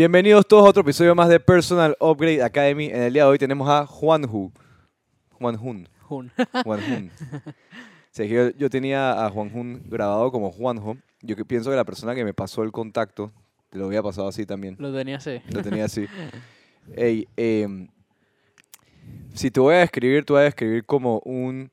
[0.00, 2.86] Bienvenidos todos a otro episodio más de Personal Upgrade Academy.
[2.86, 4.50] En el día de hoy tenemos a Juanju.
[5.32, 5.86] Juanjun.
[6.08, 6.32] Jun.
[8.10, 10.96] Sí, yo, yo tenía a Juanjun grabado como Juanjo.
[11.22, 13.32] Yo que pienso que la persona que me pasó el contacto,
[13.68, 14.76] te lo había pasado así también.
[14.78, 15.40] Lo tenía así.
[15.50, 16.06] Lo tenía así.
[16.96, 17.88] Ey, em,
[19.34, 21.70] si te voy a describir, te voy a describir como un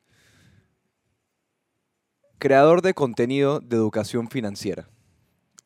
[2.38, 4.88] creador de contenido de educación financiera.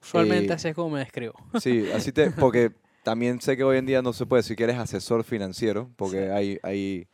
[0.01, 1.35] Usualmente Eh, así es como me describo.
[1.61, 4.65] Sí, así te, porque también sé que hoy en día no se puede decir que
[4.65, 6.31] eres asesor financiero, porque Sí.
[6.31, 7.09] hay, hay,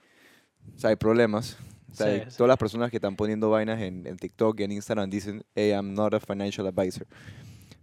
[0.77, 1.59] o sea, hay problemas.
[1.91, 2.37] O sea, Sí, hay- sí.
[2.37, 5.71] Todas las personas que están poniendo vainas en, en TikTok y en Instagram dicen, hey,
[5.71, 7.07] I'm not a financial advisor.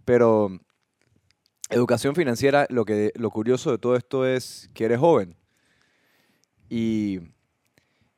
[0.04, 0.60] Pero
[1.70, 5.36] educación financiera, lo, que, lo curioso de todo esto es que eres joven.
[6.68, 7.18] Y,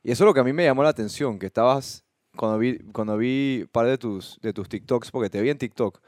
[0.03, 2.05] y eso es lo que a mí me llamó la atención, que estabas,
[2.37, 6.01] cuando vi, cuando vi par de tus, de tus TikToks, porque te vi en TikTok,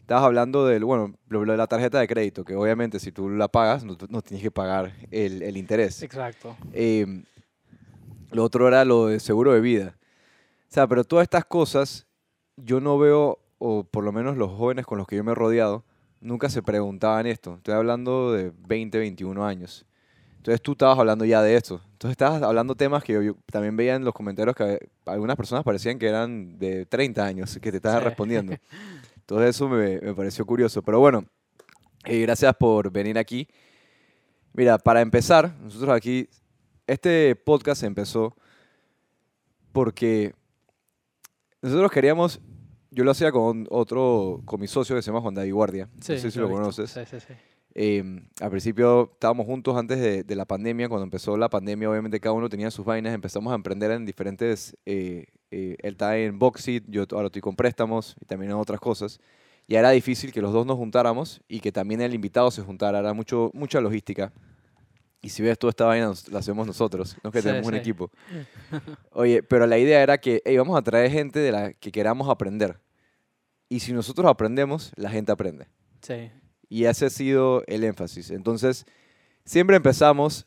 [0.00, 3.84] estabas hablando del, bueno, de la tarjeta de crédito, que obviamente si tú la pagas,
[3.84, 6.02] no, no tienes que pagar el, el interés.
[6.02, 6.56] Exacto.
[6.72, 7.22] Eh,
[8.32, 9.96] lo otro era lo de seguro de vida.
[10.68, 12.06] O sea, pero todas estas cosas,
[12.56, 15.34] yo no veo, o por lo menos los jóvenes con los que yo me he
[15.34, 15.84] rodeado,
[16.20, 17.54] nunca se preguntaban esto.
[17.56, 19.84] Estoy hablando de 20, 21 años.
[20.36, 21.82] Entonces tú estabas hablando ya de esto.
[21.92, 25.64] Entonces estabas hablando temas que yo, yo también veía en los comentarios que algunas personas
[25.64, 28.04] parecían que eran de 30 años que te estaban Sí.
[28.04, 28.54] respondiendo.
[29.16, 30.80] Entonces eso me, me pareció curioso.
[30.82, 31.24] Pero bueno,
[32.04, 33.46] eh, gracias por venir aquí.
[34.52, 36.28] Mira, para empezar, nosotros aquí,
[36.92, 38.36] este podcast empezó
[39.72, 40.34] porque
[41.62, 42.40] nosotros queríamos,
[42.90, 45.88] yo lo hacía con otro, con mi socio que se llama Juan David Guardia.
[45.94, 46.90] no sé si lo conoces.
[46.90, 47.34] Sí, sí, sí.
[47.72, 48.02] Eh,
[48.40, 50.88] al principio estábamos juntos antes de, de la pandemia.
[50.88, 53.14] Cuando empezó la pandemia, obviamente cada uno tenía sus vainas.
[53.14, 54.76] Empezamos a emprender en diferentes.
[54.86, 58.80] eh, eh, él está en Boxit, yo ahora estoy con préstamos y también en otras
[58.80, 59.20] cosas.
[59.66, 62.98] Y era difícil que los dos nos juntáramos y que también el invitado se juntara.
[63.00, 64.32] Era mucho, mucha logística.
[65.22, 67.74] Y si ves, toda esta vaina la hacemos nosotros, no es que Sí, tenemos un
[67.74, 67.78] sí.
[67.80, 68.10] equipo.
[69.12, 72.28] Oye, pero la idea era que hey, vamos a traer gente de la que queramos
[72.28, 72.78] aprender.
[73.68, 75.66] Y si nosotros aprendemos, la gente aprende.
[76.00, 76.30] Sí.
[76.68, 78.30] Y ese ha sido el énfasis.
[78.30, 78.86] Entonces,
[79.44, 80.46] siempre empezamos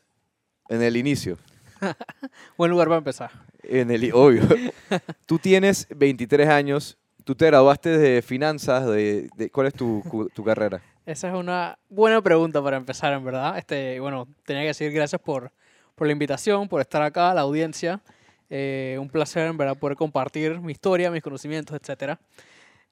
[0.68, 1.38] en el inicio.
[2.58, 3.30] Buen lugar para empezar.
[3.62, 4.42] En el, obvio.
[5.26, 10.02] tú tienes 23 años, tú te graduaste de finanzas, de, de- ¿cuál es tu,
[10.34, 10.82] tu carrera?
[11.06, 13.58] Esa es una buena pregunta para empezar, en verdad.
[13.58, 15.52] Este, bueno, tenía que decir gracias por,
[15.94, 18.00] por la invitación, por estar acá, la audiencia.
[18.48, 22.18] Eh, un placer, en verdad, poder compartir mi historia, mis conocimientos, etcétera.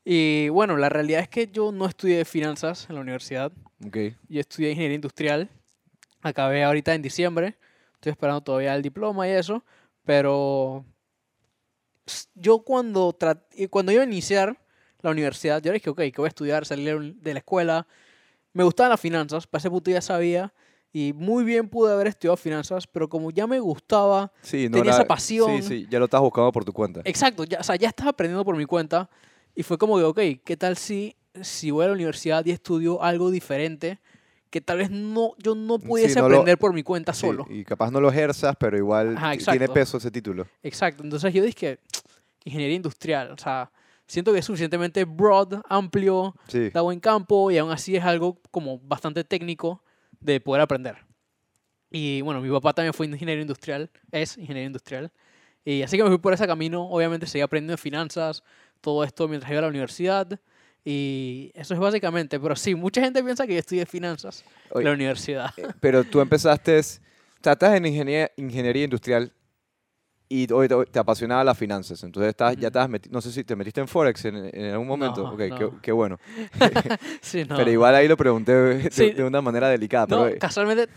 [0.04, 3.50] Y bueno, la realidad es que yo no estudié finanzas en la universidad.
[3.86, 3.96] Ok.
[4.28, 5.48] Yo estudié ingeniería industrial.
[6.20, 7.56] Acabé ahorita en diciembre.
[7.94, 9.64] Estoy esperando todavía el diploma y eso.
[10.04, 10.84] Pero
[12.34, 13.16] yo cuando,
[13.70, 14.58] cuando iba a iniciar
[15.00, 17.86] la universidad, yo dije, ok, que voy a estudiar, salir de la escuela.
[18.52, 20.52] Me gustaban las finanzas, para ese punto ya sabía.
[20.94, 24.90] Y muy bien pude haber estudiado finanzas, pero como ya me gustaba, Sí, no Tenía
[24.90, 25.62] era- esa pasión.
[25.62, 27.00] Sí, sí, ya lo estás buscando por tu cuenta.
[27.04, 29.08] Exacto, ya, o sea, ya estaba aprendiendo por mi cuenta
[29.54, 33.02] y fue como que, ok, ¿qué tal si, si voy a la universidad y estudio
[33.02, 34.00] algo diferente
[34.50, 37.46] que tal vez no, yo no pudiese no lo- aprender por mi cuenta Sí, solo?
[37.48, 40.46] y capaz no lo ejerzas, pero igual Ajá, ti- tiene peso ese título.
[40.62, 41.78] Exacto, entonces yo dije,
[42.44, 43.70] ingeniería industrial, o sea,
[44.12, 46.68] siento que es suficientemente broad, amplio, Sí.
[46.70, 49.82] da buen campo y aún así es algo como bastante técnico
[50.20, 50.96] de poder aprender.
[51.90, 55.10] Y bueno, mi papá también fue ingeniero industrial, es ingeniero industrial.
[55.64, 58.42] Y así que me fui por ese camino, obviamente seguí aprendiendo finanzas,
[58.82, 60.38] todo esto mientras iba a la universidad.
[60.84, 64.84] Y eso es básicamente, pero sí, mucha gente piensa que yo estudié finanzas en Oye,
[64.84, 65.50] la universidad.
[65.56, 69.32] Eh, Pero tú empezaste, estás en ingeniería, ingeniería industrial
[70.34, 72.02] y hoy te, apasionaba las finanzas.
[72.02, 75.22] Entonces estás, ya estabas no sé si te metiste en Forex en, en algún momento.
[75.24, 75.80] No, ok, qué, no.
[75.82, 76.18] qué bueno.
[77.20, 77.56] Sí, no.
[77.56, 79.10] Pero igual ahí lo pregunté de, Sí.
[79.10, 80.06] de una manera delicada.
[80.06, 80.88] Pero, eh, casualmente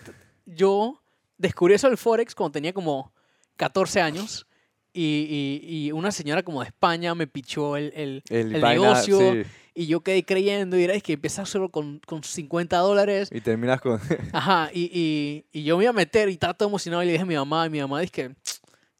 [0.45, 1.01] yo
[1.37, 3.11] descubrí eso del Forex cuando tenía como
[3.57, 4.47] 14 años
[4.93, 8.81] y, y- y una señora como de España me pichó el, el, el el vaina,
[8.83, 9.41] negocio sí,
[9.73, 13.27] y yo quedé creyendo y era es que empezar solo con, con 50 dólares.
[13.33, 13.99] y terminas con...
[14.31, 17.11] Ajá, y, y, y yo me iba a meter y estaba todo emocionado y le
[17.11, 18.35] dije a mi mamá y mi mamá dice que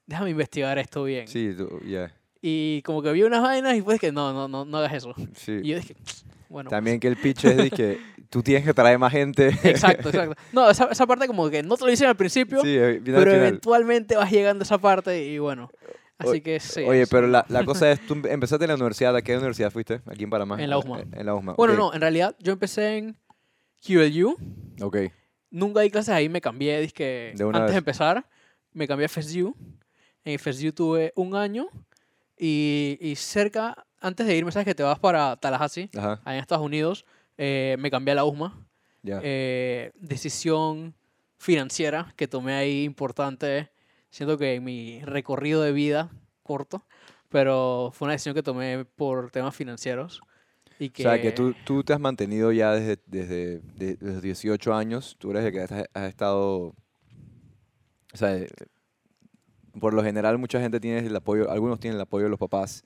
[0.06, 1.28] déjame investigar esto bien.
[1.28, 2.12] sí, tú- ya.
[2.42, 5.14] Y como que vi unas vainas y fue que no, no, no, no hagas eso.
[5.36, 5.60] sí.
[5.64, 5.96] Y yo dije,
[6.50, 6.70] bueno.
[6.70, 8.00] También que el pitch es de que
[8.30, 9.48] tú tienes que traer más gente.
[9.64, 10.36] Exacto, exacto.
[10.52, 13.04] No, esa, esa parte como que no te lo dicen al principio, sí, eh, al
[13.04, 15.72] pero eventualmente vas llegando a esa parte y bueno,
[16.18, 16.82] Así que sí.
[16.82, 20.02] Oye, pero la, la cosa es, tú empezaste en la universidad, ¿a qué universidad fuiste?
[20.06, 20.62] Aquí en Panamá.
[20.64, 21.02] En la USMA.
[21.12, 21.56] En la USMA.
[21.56, 23.18] Bueno, ok, no, en realidad yo empecé en
[23.86, 24.38] QLU.
[24.82, 24.98] Ok,
[25.52, 27.72] Nunca di clases ahí, me cambié, dizque De antes vez.
[27.72, 28.26] de empezar,
[28.74, 29.56] me cambié a FSU.
[30.26, 31.68] En FSU tuve un año
[32.38, 36.42] y, y cerca, antes de irme, sabes que te vas para Tallahassee, ajá, allá en
[36.42, 37.06] Estados Unidos,
[37.38, 38.68] eh, me cambié a la USMA.
[39.04, 39.20] ya.
[39.24, 40.94] Eh, decisión
[41.38, 43.70] financiera que tomé ahí importante.
[44.10, 46.10] Siento que en mi recorrido de vida
[46.44, 46.86] corto,
[47.30, 50.22] pero fue una decisión que tomé por temas financieros.
[50.80, 54.14] Y que, O sea, que tú, tú te has mantenido ya desde, desde, de- desde
[54.14, 56.74] los 18 años, tú eres el que has, has estado,
[58.14, 58.38] o sea,
[59.80, 62.84] por lo general mucha gente tiene el apoyo, algunos tienen el apoyo de los papás.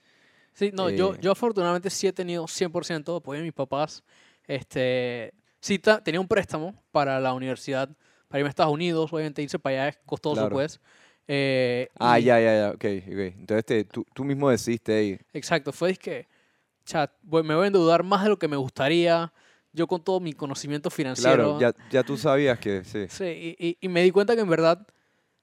[0.54, 4.04] Sí, no, yo, eh, yo afortunadamente sí he tenido 100% de apoyo de mis papás.
[4.46, 7.90] Este, sí tenía un préstamo para la universidad,
[8.28, 10.56] para irme a Estados Unidos, obviamente irse para allá es costoso, Claro.
[10.56, 10.80] pues.
[11.28, 13.20] Eh, Ah, y- ya, ya, ya, ok, ok.
[13.40, 15.20] Entonces te- tú, tú mismo decidiste ahí.
[15.34, 16.28] Exacto, fue que,
[16.86, 19.32] chat, voy- me voy a endeudar más de lo que me gustaría,
[19.72, 21.58] yo con todo mi conocimiento financiero.
[21.58, 23.06] Claro, ya, ya tú sabías que sí.
[23.08, 24.86] Sí, y, y- y me di cuenta que en verdad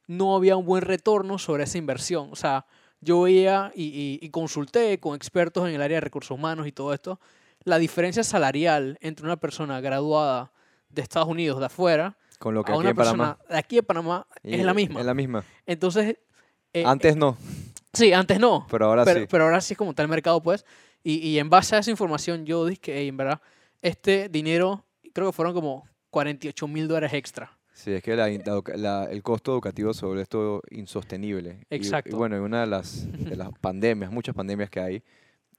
[0.06, 2.29] no había un buen retorno sobre esa inversión.
[2.32, 2.67] O sea,
[3.00, 6.73] yo veía y, y- y consulté con expertos en el área de recursos humanos y
[6.73, 7.20] todo esto,
[7.64, 10.53] la diferencia salarial entre una persona graduada
[10.88, 13.38] de Estados Unidos, de afuera, Con lo que a aquí una en persona Panamá.
[13.50, 15.00] de aquí de Panamá es la misma.
[15.00, 15.44] Es la misma.
[15.67, 16.17] Entonces,
[16.73, 17.37] eh, Antes no,
[17.93, 18.67] sí, antes no.
[18.70, 19.26] pero ahora pero, sí.
[19.31, 20.64] pero ahora sí es como está el mercado, pues.
[21.02, 23.41] Y, y en base a esa información, yo dije que, "Ey, en verdad,
[23.82, 27.56] este dinero, creo que fueron como 48 mil dólares extra.
[27.76, 28.28] Sí, es que la
[28.76, 31.58] la el costo educativo sobre esto insostenible.
[31.69, 32.17] Y- Y, Exacto.
[32.17, 35.02] bueno, y una de las, de las pandemias, muchas pandemias que hay,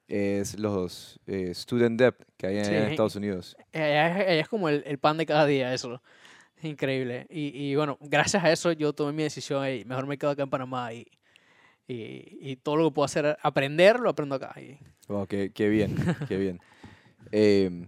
[0.08, 2.74] es los eh, student debt que hay en, Sí.
[2.74, 3.56] en Estados Unidos.
[3.72, 6.02] Eh, es, es como el, el pan de cada día, eso.
[6.58, 7.28] Es increíble.
[7.30, 10.42] Y, y bueno, gracias a eso yo tomé mi decisión y mejor me quedo acá
[10.42, 11.06] en Panamá y,
[11.88, 14.56] y, y todo lo que puedo hacer, aprender, lo aprendo acá.
[14.60, 15.96] Y, Wow, qué, qué bien,
[16.28, 16.60] qué bien.
[17.32, 17.86] Eh,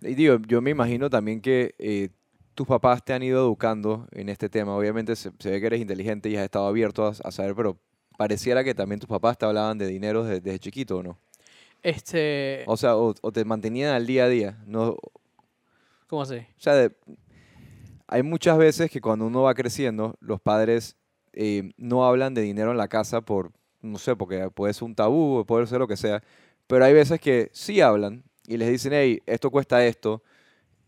[0.00, 2.08] y digo, yo me imagino también que eh,
[2.54, 4.76] tus papás te han ido educando en este tema.
[4.76, 7.78] Obviamente se, se ve que eres inteligente y has estado abierto a, a saber, pero
[8.16, 11.18] pareciera que también tus papás te hablaban de dinero desde, desde chiquito, ¿o no?
[11.82, 14.58] este, O sea, o, o te mantenían al día a día.
[14.66, 14.96] No,
[16.06, 16.36] ¿Cómo así?
[16.36, 16.92] O sea, de-
[18.06, 20.96] hay muchas veces que cuando uno va creciendo, los padres
[21.32, 23.52] eh, no hablan de dinero en la casa por,
[23.82, 26.22] no sé, porque puede ser un tabú, puede ser lo que sea,
[26.66, 30.22] pero hay veces que sí hablan y les dicen, hey, esto cuesta esto,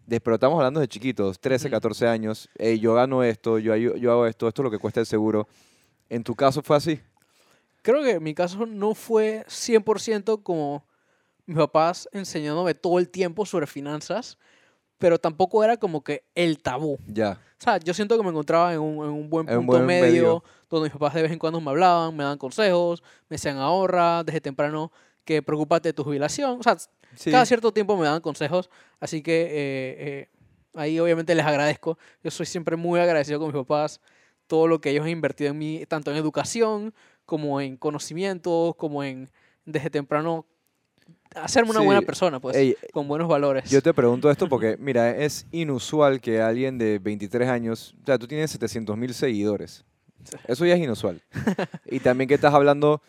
[0.07, 1.73] de- pero estamos hablando de chiquitos, 13, Ujú.
[1.75, 5.01] 14 años, hey, yo gano esto, yo, yo hago esto, esto es lo que cuesta
[5.01, 5.47] el seguro.
[6.09, 7.01] ¿En tu caso fue así?
[7.83, 10.85] Creo que mi caso no fue 100% como
[11.47, 14.39] mis papás enseñándome todo el tiempo sobre finanzas,
[14.99, 16.99] pero tampoco era como que el tabú.
[17.07, 19.67] Ya, O sea, yo siento que me encontraba en un, en un buen En un
[19.67, 20.45] punto buen medio, medio.
[20.69, 24.25] donde mis papás de vez en cuando me hablaban, me daban consejos, me decían ahorra
[24.25, 24.91] desde temprano
[25.27, 26.61] que preocúpate de tu jubilación.
[26.61, 26.79] O sea,
[27.17, 28.71] sí, cada cierto tiempo me daban consejos,
[29.01, 29.49] así que eh,
[29.99, 30.29] eh,
[30.75, 31.99] ahí obviamente les agradezco.
[32.25, 34.01] Yo soy siempre muy agradecido con mis papás,
[34.47, 36.95] todo lo que ellos han invertido en mí, tanto en educación
[37.27, 39.29] como en conocimientos, como en
[39.67, 40.47] desde temprano
[41.35, 43.69] hacerme una Sí, buena persona, pues, ey, con buenos valores.
[43.69, 48.17] Yo te pregunto esto porque, mira, es inusual que alguien de 23 años, o sea,
[48.17, 49.85] tú tienes 700 mil seguidores.
[50.23, 50.37] Sí.
[50.47, 51.21] Eso ya es inusual.
[51.87, 53.03] y también que estás hablando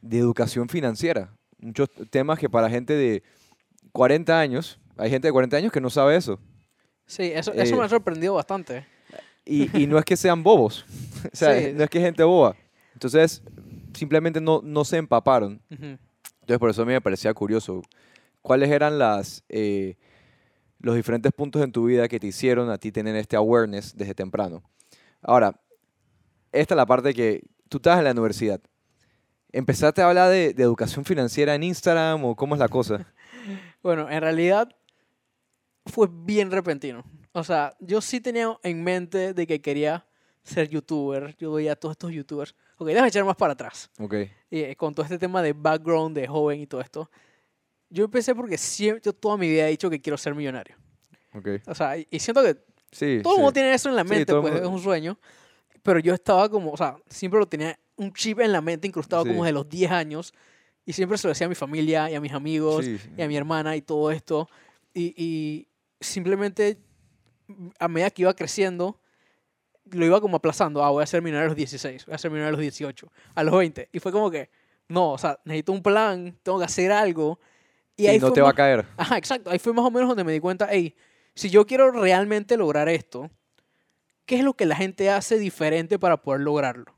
[0.00, 1.30] de educación financiera.
[1.62, 3.22] Muchos temas que para gente de
[3.92, 6.38] 40 años, hay gente de 40 años que no sabe eso.
[7.06, 8.84] Sí, eso, eso me eh, ha sorprendido bastante.
[9.44, 10.84] Y, y no es que sean bobos.
[11.32, 11.72] o sea, Sí.
[11.74, 12.54] no es que es gente boba.
[12.94, 13.42] Entonces,
[13.94, 15.60] simplemente no, no se empaparon.
[15.70, 17.82] Entonces, por eso a mí me parecía curioso.
[18.42, 19.96] ¿Cuáles eran las, eh,
[20.80, 24.14] los diferentes puntos en tu vida que te hicieron a ti tener este awareness desde
[24.14, 24.62] temprano?
[25.22, 25.54] Ahora,
[26.50, 28.60] esta es la parte que tú estás en la universidad.
[29.52, 33.06] ¿Empezaste a hablar de, de educación financiera en Instagram o cómo es la cosa?
[33.82, 34.68] Bueno, en realidad
[35.86, 37.02] fue bien repentino.
[37.32, 40.06] O sea, yo sí tenía en mente de que quería
[40.44, 41.34] ser youtuber.
[41.38, 42.54] Yo veía a todos estos youtubers.
[42.78, 43.90] Ok, déjame echar más para atrás.
[43.98, 44.14] Ok,
[44.52, 47.10] eh, con todo este tema de background de joven y todo esto.
[47.90, 50.76] Yo empecé porque siempre, yo toda mi vida he dicho que quiero ser millonario.
[51.34, 51.48] ok.
[51.66, 52.54] O sea, y, siento que
[52.92, 53.40] Sí, todo el sí.
[53.40, 55.18] mundo tiene eso en la Sí, mente, el pues mundo- es un sueño.
[55.82, 59.24] Pero yo estaba como, o sea, siempre lo tenía un chip en la mente incrustado
[59.24, 59.46] como Sí.
[59.46, 60.32] de los 10 años.
[60.84, 63.28] Y siempre se lo decía a mi familia y a mis amigos Sí, y a
[63.28, 64.48] mi hermana y todo esto.
[64.94, 65.68] Y, y
[66.00, 66.78] simplemente
[67.78, 68.98] a medida que iba creciendo,
[69.90, 70.82] lo iba como aplazando.
[70.84, 73.12] Ah, voy a ser millonario a los 16, voy a ser millonario a los 18,
[73.34, 73.88] a los 20.
[73.92, 74.50] Y fue como que,
[74.88, 77.38] no, o sea, necesito un plan, tengo que hacer algo.
[77.96, 78.84] Y Sí, ahí no te va a caer.
[78.96, 79.50] Ajá, exacto.
[79.50, 80.96] Ahí fue más o menos donde me di cuenta, hey,
[81.34, 83.30] si yo quiero realmente lograr esto,
[84.26, 86.94] ¿qué es lo que la gente hace diferente para poder lograrlo?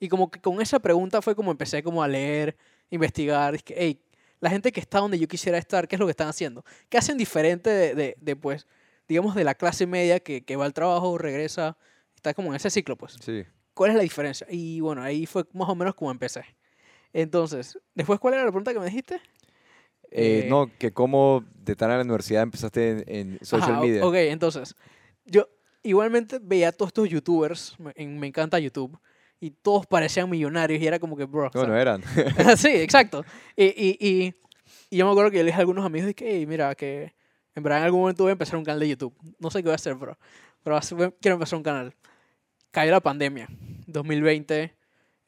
[0.00, 2.56] Y como que con esa pregunta fue como empecé como a leer,
[2.88, 4.00] investigar, es que, hey,
[4.40, 6.64] la gente que está donde yo quisiera estar, ¿qué es lo que están haciendo?
[6.88, 8.66] ¿Qué hacen diferente de, de, de, pues,
[9.06, 11.76] digamos, de la clase media que, que va al trabajo, regresa,
[12.16, 13.18] está como en ese ciclo, pues?
[13.20, 13.44] Sí.
[13.74, 14.46] ¿Cuál es la diferencia?
[14.50, 16.44] Y bueno, ahí fue más o menos como empecé.
[17.12, 19.16] Entonces, después, ¿cuál era la pregunta que me dijiste?
[20.10, 23.80] Eh, Eh, no, que cómo de tan a la universidad empezaste en, en social Ajá,
[23.82, 24.06] media.
[24.06, 24.74] Ok, entonces,
[25.24, 25.48] yo
[25.82, 28.98] igualmente veía a todos estos youtubers, me, me encanta YouTube,
[29.40, 31.46] y todos parecían millonarios y era como que, bro.
[31.46, 32.02] o No, no sea, eran.
[32.56, 33.24] sí, exacto.
[33.56, 34.34] Y, y, y,
[34.90, 37.14] y yo me acuerdo que yo le dije a algunos amigos que, "Hey, mira, que
[37.54, 39.14] en verdad en algún momento voy a empezar un canal de YouTube.
[39.38, 40.16] No sé qué voy a hacer, bro.
[40.62, 40.78] Pero
[41.20, 41.94] quiero empezar un canal.
[42.70, 43.48] Cayó la pandemia,
[43.86, 44.74] 2020.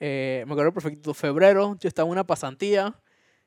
[0.00, 2.94] eh, me acuerdo perfecto, febrero, yo estaba en una pasantía.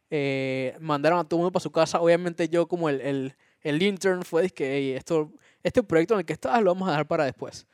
[0.10, 2.00] eh, mandaron a todo el mundo para su casa.
[2.00, 5.32] Obviamente yo como el, el, el intern fue que "Hey, esto,
[5.64, 7.66] este proyecto en el que estás lo vamos a dejar para después.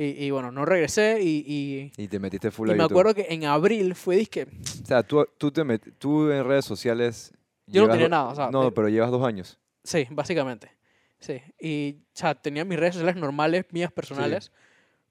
[0.00, 2.92] Y, y bueno, no regresé y, y, Y te metiste full y a me YouTube.
[3.00, 4.46] acuerdo que en abril fue disque
[4.82, 7.32] O sea, tú, tú, te met- tú en redes sociales...
[7.66, 9.58] Yo no tenía nada, o sea, no, eh, pero llevas dos años.
[9.82, 10.70] Sí, básicamente.
[11.18, 11.42] Sí.
[11.60, 14.52] Y, o sea, tenía mis redes sociales normales, mías personales.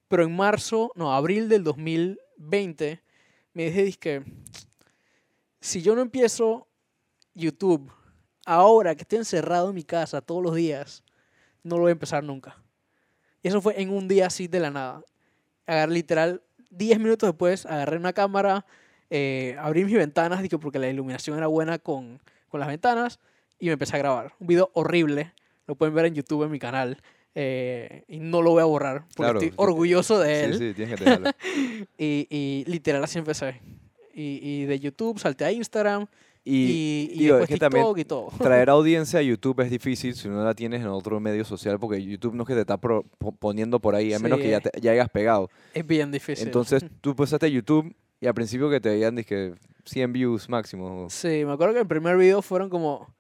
[0.08, 3.02] Pero en marzo, no, abril del 2020,
[3.54, 4.24] me dije, que
[5.60, 6.68] si yo no empiezo
[7.34, 7.92] YouTube
[8.46, 11.04] ahora que estoy encerrado en mi casa todos los días,
[11.64, 12.64] no lo voy a empezar nunca.
[13.48, 15.02] Eso fue en un día así de la nada.
[15.66, 18.66] Agarré literal, 10 minutos después, agarré una cámara,
[19.10, 23.20] eh, abrí mis ventanas, dije, porque la iluminación era buena con, con las ventanas,
[23.60, 24.34] y me empecé a grabar.
[24.40, 25.34] Un video horrible,
[25.66, 26.98] lo pueden ver en YouTube en mi canal.
[27.36, 30.54] eh, y no lo voy a borrar porque Claro, estoy orgulloso de él.
[30.54, 31.30] Sí, sí, tienes que dejarlo.
[31.98, 33.62] Y, y literal así empecé.
[34.14, 36.08] Y, y de YouTube salté a Instagram
[36.50, 38.30] y, Y, y, digo, es que también y todo.
[38.38, 42.02] traer audiencia a YouTube es difícil si no la tienes en otro medio social porque
[42.04, 44.52] YouTube no es que te está pro- po- poniendo por ahí, a menos Sí, que
[44.52, 44.62] ya, eh.
[44.62, 45.50] te, ya hayas pegado.
[45.74, 46.46] Es bien difícil.
[46.48, 49.54] Entonces tú pasaste a YouTube y al principio que te veían dizque
[49.86, 51.08] 100 views máximo.
[51.10, 53.14] Sí, me acuerdo que el primer video fueron como,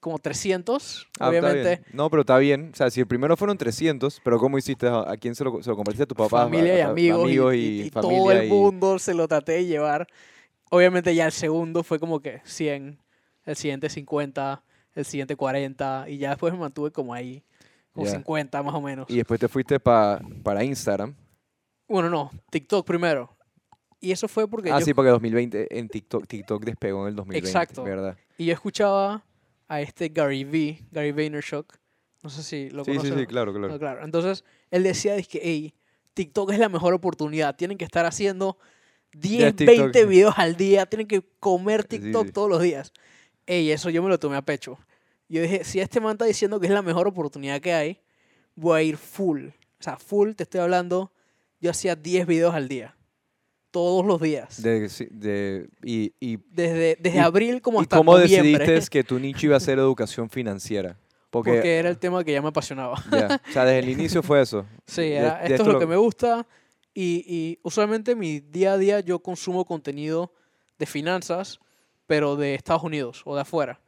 [0.00, 1.82] como 300, Ah, obviamente.
[1.92, 2.70] No, pero está bien.
[2.72, 4.88] O sea, si el primero fueron 300, pero ¿cómo hiciste?
[4.88, 6.02] ¿A quién se lo, se lo compartiste?
[6.02, 6.42] ¿A tu papá?
[6.42, 9.26] familia y a- a- amigos, y- y, y, familia todo el y- mundo se lo
[9.28, 10.06] traté de llevar.
[10.74, 12.98] Obviamente ya el segundo fue como que 100,
[13.44, 14.62] el siguiente 50,
[14.94, 17.42] el siguiente 40 y ya después me mantuve como ahí,
[17.92, 18.12] como Ya.
[18.12, 19.06] 50 más o menos.
[19.10, 21.14] Y después te fuiste pa- para Instagram.
[21.86, 23.36] Bueno, no, TikTok primero.
[24.00, 27.16] Y eso fue porque Ah, yo, sí, porque 2020 en TikTok, TikTok despegó en el
[27.16, 27.46] 2020.
[27.48, 27.84] Exacto.
[27.84, 28.16] ¿Verdad?
[28.38, 29.22] y yo escuchaba
[29.68, 31.76] a este Gary V, Gary Vaynerchuk.
[32.22, 33.20] No sé si lo Sí, sí, conoces.
[33.20, 33.68] sí, claro, claro.
[33.68, 34.04] No, claro.
[34.04, 35.74] Entonces, él decía, que hey,
[36.14, 37.56] TikTok es la mejor oportunidad.
[37.56, 38.56] Tienen que estar haciendo
[39.14, 39.76] 10, TikTok.
[39.76, 40.86] 20 videos al día.
[40.86, 42.32] Tienen que comer TikTok sí.
[42.32, 42.92] todos los días.
[43.46, 44.78] Ey, eso yo me lo tomé a pecho.
[45.28, 48.00] Yo dije, si este man está diciendo que es la mejor oportunidad que hay,
[48.54, 49.46] voy a ir full.
[49.48, 51.12] O sea, full, te estoy hablando,
[51.60, 52.96] yo hacía 10 videos al día.
[53.70, 54.62] Todos los días.
[54.62, 58.58] De, y, y, desde desde y- abril como ¿y hasta cómo noviembre.
[58.58, 60.98] decidiste que tu nicho iba a ser educación financiera?
[61.30, 62.92] Porque, Porque era el tema que ya me apasionaba.
[62.92, 64.66] o sea, desde el inicio fue eso.
[64.86, 66.46] Sí, era, de esto es lo que me gusta
[66.94, 70.32] y, y usualmente mi día a día yo consumo contenido
[70.78, 71.60] de finanzas,
[72.06, 73.80] pero de Estados Unidos o de afuera.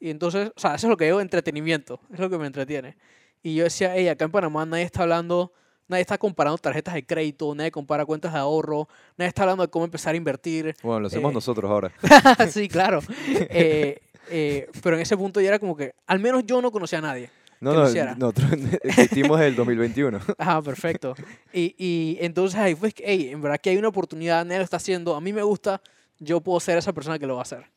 [0.00, 2.96] Y entonces, o sea, eso es lo que digo, entretenimiento, es lo que me entretiene.
[3.42, 5.52] Y yo decía, hey, acá en Panamá nadie está hablando,
[5.86, 9.70] nadie está comparando tarjetas de crédito, nadie compara cuentas de ahorro, nadie está hablando de
[9.70, 10.74] cómo empezar a invertir.
[10.82, 11.92] Bueno, lo hacemos Eh, nosotros ahora.
[12.50, 13.00] sí, claro.
[13.54, 16.98] Eh, eh, pero en ese punto ya era como que, al menos yo no conocía
[16.98, 17.30] a nadie.
[17.62, 18.16] No, no, hiciera.
[18.16, 18.50] nosotros
[18.82, 20.18] existimos el 2021.
[20.38, 21.14] Ajá, perfecto.
[21.52, 24.64] Y, y entonces ahí fue que, hey, en verdad que hay una oportunidad, nadie lo
[24.64, 25.80] está haciendo, a mí me gusta,
[26.18, 27.70] yo puedo ser esa persona que lo va a hacer.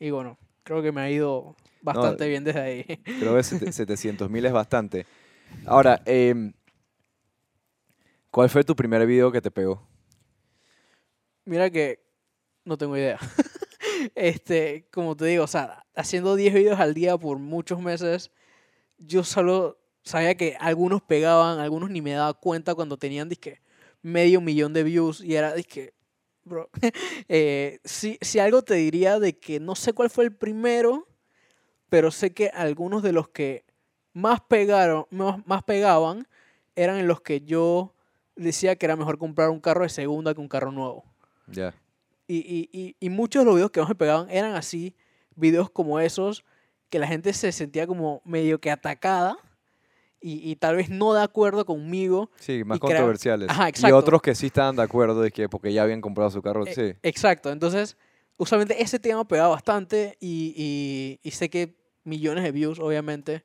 [0.00, 2.84] Y bueno, creo que me ha ido bastante bien desde ahí.
[3.20, 5.06] Creo que 700 mil es bastante.
[5.64, 6.52] Ahora, em,
[8.32, 9.86] ¿cuál fue tu primer video que te pegó?
[11.44, 12.00] Mira que
[12.64, 13.20] no tengo idea.
[14.16, 18.32] este, como te digo, o sea, haciendo 10 videos al día por muchos meses,
[18.98, 23.60] yo solo sabía que algunos pegaban, algunos ni me daba cuenta cuando tenían, disque,
[24.02, 25.94] medio millón de views y era, disque,
[26.44, 26.70] bro,
[27.28, 31.06] eh, si, si algo te diría de que no sé cuál fue el primero,
[31.88, 33.64] pero sé que algunos de los que
[34.12, 36.26] más pegaron, más, más pegaban,
[36.74, 37.94] eran en los que yo
[38.36, 41.04] decía que era mejor comprar un carro de segunda que un carro nuevo.
[41.46, 41.74] Ya.
[42.26, 44.94] Y, y, y, y muchos de los videos que más me pegaban eran así,
[45.34, 46.44] videos como esos,
[46.90, 49.36] que la gente se sentía como medio que atacada
[50.20, 52.30] y, y tal vez no de acuerdo conmigo.
[52.36, 53.48] Sí, más Y controversiales.
[53.50, 56.42] Ajá, y otros que sí estaban de acuerdo de que porque ya habían comprado su
[56.42, 56.66] carro.
[56.66, 56.98] Eh, Sí.
[57.02, 57.96] Exacto, entonces
[58.36, 63.44] usualmente ese tema pegaba bastante y, y, y sé que millones de views, obviamente.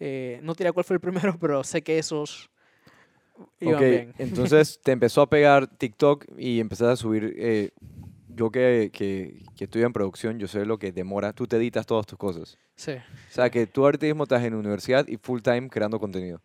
[0.00, 2.50] Eh, no diré cuál fue el primero, pero sé que esos
[3.60, 4.14] iban bien.
[4.18, 7.34] entonces te empezó a pegar TikTok y empezaste a subir.
[7.36, 7.70] eh,
[8.38, 11.32] yo que, que, que estudio en producción, yo sé lo que demora.
[11.32, 12.56] Tú te editas todas tus cosas.
[12.76, 12.92] Sí.
[12.92, 16.40] O sea, que tú ahorita mismo estás en universidad y full time creando contenido.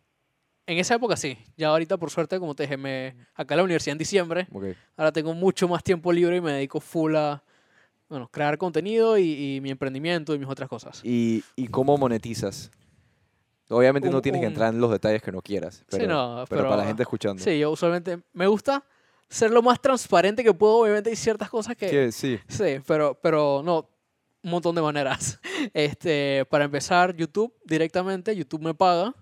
[0.66, 1.38] En esa época sí.
[1.56, 4.46] Ya ahorita, por suerte, como te dije, me acá en la universidad en diciembre.
[4.52, 4.64] Ok.
[4.96, 7.42] Ahora tengo mucho más tiempo libre y me dedico full a
[8.08, 11.00] bueno, crear contenido y, y mi emprendimiento y mis otras cosas.
[11.04, 12.70] ¿Y, y cómo monetizas?
[13.70, 15.84] Obviamente no Un- tienes que un- entrar en los detalles que no quieras.
[15.88, 17.42] Pero, sí, no, pero para la pero- gente escuchando.
[17.42, 18.84] Sí, yo usualmente me gusta
[19.34, 20.78] ser lo más transparente que puedo.
[20.78, 21.90] Obviamente hay ciertas cosas que...
[21.90, 22.38] Que sí.
[22.46, 23.90] Sí, pero, pero no,
[24.42, 25.40] un montón de maneras.
[25.72, 29.14] Este, para empezar, YouTube directamente, YouTube me paga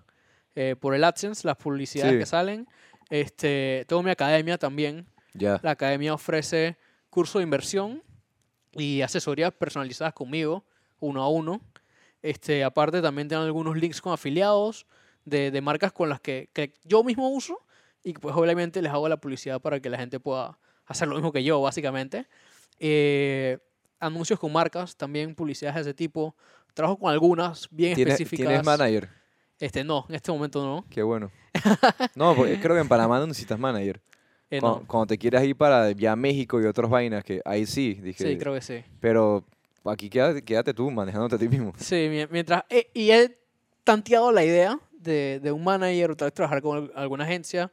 [0.55, 2.19] eh, por el AdSense, las publicidades Sí.
[2.19, 2.67] que salen.
[3.09, 5.07] Este, tengo mi academia también.
[5.33, 5.59] Ya.
[5.63, 6.77] La academia ofrece
[7.09, 8.03] curso de inversión
[8.73, 10.63] y asesorías personalizadas conmigo,
[10.99, 11.61] uno a uno.
[12.21, 14.85] Este, aparte también tengo algunos links con afiliados
[15.25, 17.57] de, de marcas con las que, que yo mismo uso
[18.03, 21.31] y pues obviamente les hago la publicidad para que la gente pueda hacer lo mismo
[21.31, 22.27] que yo, básicamente.
[22.79, 23.57] Eh,
[23.99, 26.35] anuncios con marcas, también publicidades de ese tipo.
[26.73, 28.47] Trabajo con algunas bien ¿Tienes, específicas.
[28.47, 29.09] ¿Tienes manager?
[29.59, 30.85] Este, no, en este momento no.
[30.89, 31.31] Qué bueno.
[32.15, 34.01] No, porque creo que en Panamá no necesitas manager.
[34.49, 34.87] Eh, cuando, no.
[34.87, 38.23] cuando te quieras ir para ya México y otras vainas, que ahí sí, dije.
[38.31, 38.83] Sí, creo que sí.
[38.99, 39.45] Pero
[39.85, 41.73] aquí quédate, quédate tú manejándote a ti mismo.
[41.77, 42.63] Sí, mi- mientras.
[42.69, 43.37] eh, y he
[43.83, 47.71] tanteado la idea de, de un manager o tal vez trabajar con al- alguna agencia,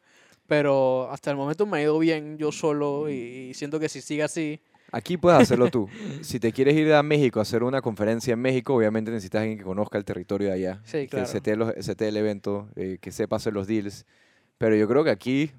[0.51, 3.13] pero hasta el momento me ha ido bien yo solo y,
[3.51, 4.61] y siento que si sigue así.
[4.91, 5.89] Aquí puedes hacerlo tú.
[6.23, 9.59] Si te quieres ir a México a hacer una conferencia en México, obviamente necesitas alguien
[9.59, 10.83] que conozca el territorio de allá.
[10.83, 11.25] Sí, claro.
[11.25, 14.07] Que setee, los, setee el evento, eh, que sepa hacer los deals.
[14.59, 15.53] Pero yo creo que aquí,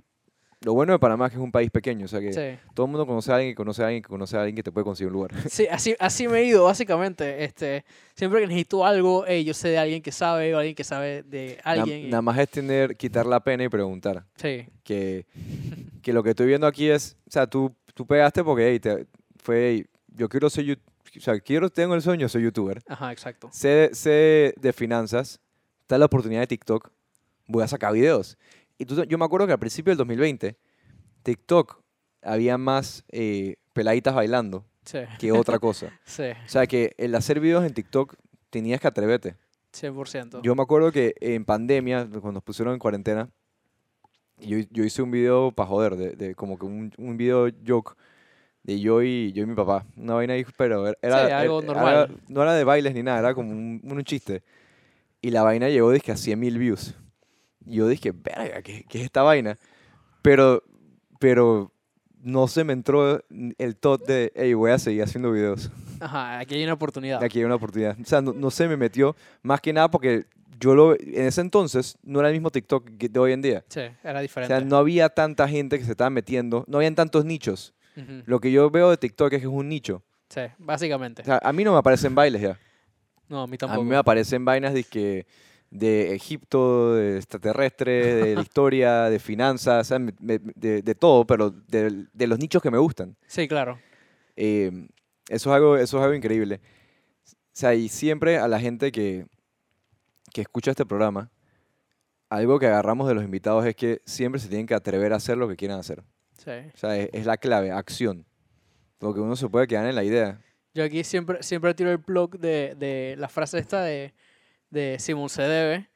[0.63, 2.86] lo bueno de Panamá es que es un país pequeño, o sea que Sí, todo
[2.86, 4.72] el mundo conoce a alguien que conoce a alguien que conoce a alguien que te
[4.72, 5.32] puede conseguir un lugar.
[5.50, 7.44] Sí, así, así me he ido, básicamente.
[7.44, 7.84] Este,
[8.15, 11.24] siempre que necesito algo, hey, yo sé de alguien que sabe o alguien que sabe
[11.24, 12.06] de Na- alguien.
[12.06, 14.24] y- Nada más es tener, quitar la pena y preguntar.
[14.36, 15.25] sí, Que,
[16.03, 19.08] que lo que estoy viendo aquí es, o sea, tú, tú pegaste porque hey, te-
[19.38, 20.77] fue, hey, yo quiero ser,
[21.18, 22.81] o sea, quiero, tengo el sueño, soy youtuber.
[22.88, 23.50] ajá, exacto.
[23.51, 25.40] sé, sé de finanzas,
[25.81, 26.92] está la oportunidad de TikTok,
[27.48, 28.38] voy a sacar videos.
[28.81, 30.57] Y tú, yo me acuerdo que al principio del 2020,
[31.24, 31.81] TikTok
[32.24, 35.91] había más eh, peladitas bailando Sí, que otra cosa.
[36.05, 38.15] sí, O sea que el hacer videos en TikTok
[38.50, 39.35] tenías que atreverte.
[39.74, 40.41] 100%.
[40.41, 43.29] Yo me acuerdo que en pandemia, cuando nos pusieron en cuarentena,
[44.37, 47.96] yo, yo hice un video para joder, de, de como que un, un video joke
[48.63, 49.85] de yo y, yo y mi papá.
[49.96, 52.17] Una vaina ahí, pero era, era- Sí, algo era- normal.
[52.27, 54.44] no era de bailes ni nada, era como un, un chiste.
[55.22, 56.96] Y la vaina llegó dizque a 100 mil views.
[57.65, 59.57] Yo dije, verga, ¿qué, ¿qué es esta vaina?
[60.21, 60.63] Pero,
[61.19, 61.71] pero
[62.21, 63.24] no se me entró
[63.57, 65.71] el tot de, hey, voy a seguir haciendo videos.
[66.00, 67.24] Ajá, aquí hay una oportunidad.
[67.24, 67.97] Aquí hay una oportunidad.
[68.00, 70.25] O sea, no, no se me metió más que nada porque
[70.59, 73.63] yo lo en ese entonces no era el mismo TikTok de hoy en día.
[73.69, 74.53] Sí, era O diferente.
[74.55, 77.74] sea, no había tanta gente que se estaba metiendo, no habían tantos nichos.
[78.25, 80.01] Lo que yo veo de TikTok es que es un nicho.
[80.29, 81.21] Sí, básicamente.
[81.24, 82.57] O sea, a mí no me aparecen bailes ya.
[83.27, 83.83] No, a mí A tampoco.
[83.83, 85.25] mí me aparecen vainas de, que,
[85.72, 91.50] de Egipto, de extraterrestre, de la historia, de finanzas, me- me- de, de todo, pero
[91.50, 93.16] de, de los nichos que me gustan.
[93.25, 93.79] Sí, claro.
[94.36, 94.70] Eh,
[95.29, 96.60] eso, es algo, eso es algo increíble.
[97.25, 99.25] O sea, y siempre a la gente que,
[100.34, 101.31] que escucha este programa,
[102.29, 105.38] algo que agarramos de los invitados es que siempre se tienen que atrever a hacer
[105.38, 106.03] lo que quieran hacer.
[106.38, 106.51] Sí.
[106.74, 108.25] O sea, es, es la clave, acción.
[109.00, 110.42] Porque uno se puede quedar en la idea.
[110.74, 114.14] Yo aquí siempre, siempre tiro el blog de, de la frase esta de,
[114.72, 115.88] de Simón se debe.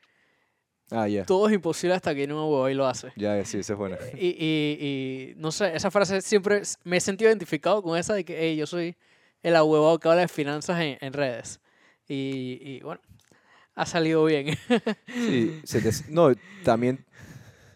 [0.92, 1.26] Ah, ya.
[1.26, 3.12] Todo es imposible hasta que no huevo y lo hace.
[3.16, 3.98] Ya, sí, esa es buena.
[4.14, 8.24] Y, y, y no sé, esa frase siempre me he sentido identificado con esa de
[8.24, 8.96] que hey, yo soy
[9.42, 11.60] el ahuevado que habla de finanzas en, en redes.
[12.08, 13.02] Y, y bueno,
[13.74, 14.56] ha salido bien.
[15.08, 16.34] Sí, sete- no,
[16.64, 17.04] también,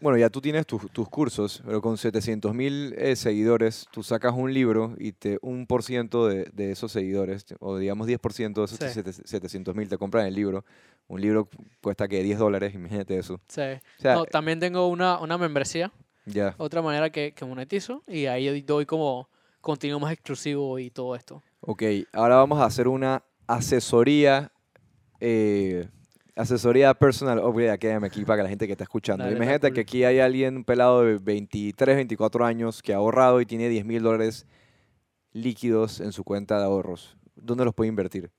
[0.01, 4.53] bueno, ya tú tienes tus, tus cursos, pero con 700 mil seguidores, tú sacas un
[4.53, 8.79] libro y te un por ciento de, de esos seguidores, o digamos 10% de esos
[9.13, 9.23] Sí.
[9.25, 10.63] 700 mil te compran el libro.
[11.07, 11.49] Un libro
[11.81, 13.39] cuesta que 10 dólares, imagínate eso.
[13.47, 13.61] Sí.
[13.61, 15.91] O sea, No, también tengo una, una membresía,
[16.25, 16.53] ya.
[16.57, 19.27] otra manera que, que monetizo, y ahí doy- doy como
[19.61, 21.41] contenido más exclusivo y todo esto.
[21.61, 21.83] Ok,
[22.13, 24.51] ahora vamos a hacer una asesoría,
[25.19, 25.87] eh,
[26.39, 27.39] asesoría personal.
[27.39, 29.23] Oh, voy a quedarme aquí para que la gente que está escuchando.
[29.23, 29.75] Dale, Imagínate cool.
[29.75, 33.69] que aquí hay alguien, un pelado de 23, 24 años que ha ahorrado y tiene
[33.69, 34.45] 10 mil dólares
[35.31, 37.17] líquidos en su cuenta de ahorros.
[37.35, 38.31] ¿Dónde los puede invertir?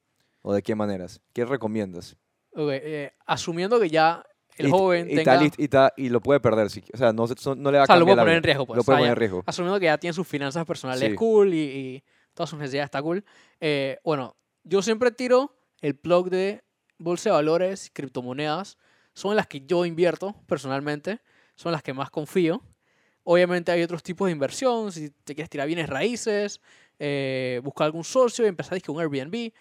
[0.42, 1.20] ¿O de qué maneras?
[1.32, 2.16] ¿Qué recomiendas?
[2.56, 4.24] Eh, asumiendo que ya
[4.56, 5.34] el Y- joven y, tenga...
[5.42, 6.68] está y, está- y lo puede perder.
[6.70, 8.76] si- o sea, no, le va a o sea, lo puede poner en riesgo, pues.
[8.76, 9.12] Lo puede poner ya.
[9.12, 9.42] en riesgo.
[9.46, 11.14] asumiendo que ya tiene sus finanzas personales Sí.
[11.14, 12.02] cool y,
[12.34, 13.24] todas sus necesidades está cool.
[13.60, 16.62] Eh, bueno, yo siempre tiro el blog de
[17.00, 18.78] bolsa de valores, criptomonedas.
[19.12, 21.18] Son las que yo invierto personalmente.
[21.56, 22.62] son las que más confío.
[23.24, 26.60] Obviamente hay otros tipos de inversión, si te quieres tirar bienes raíces,
[26.98, 29.52] eh, buscar algún socio y empezar con un Airbnb.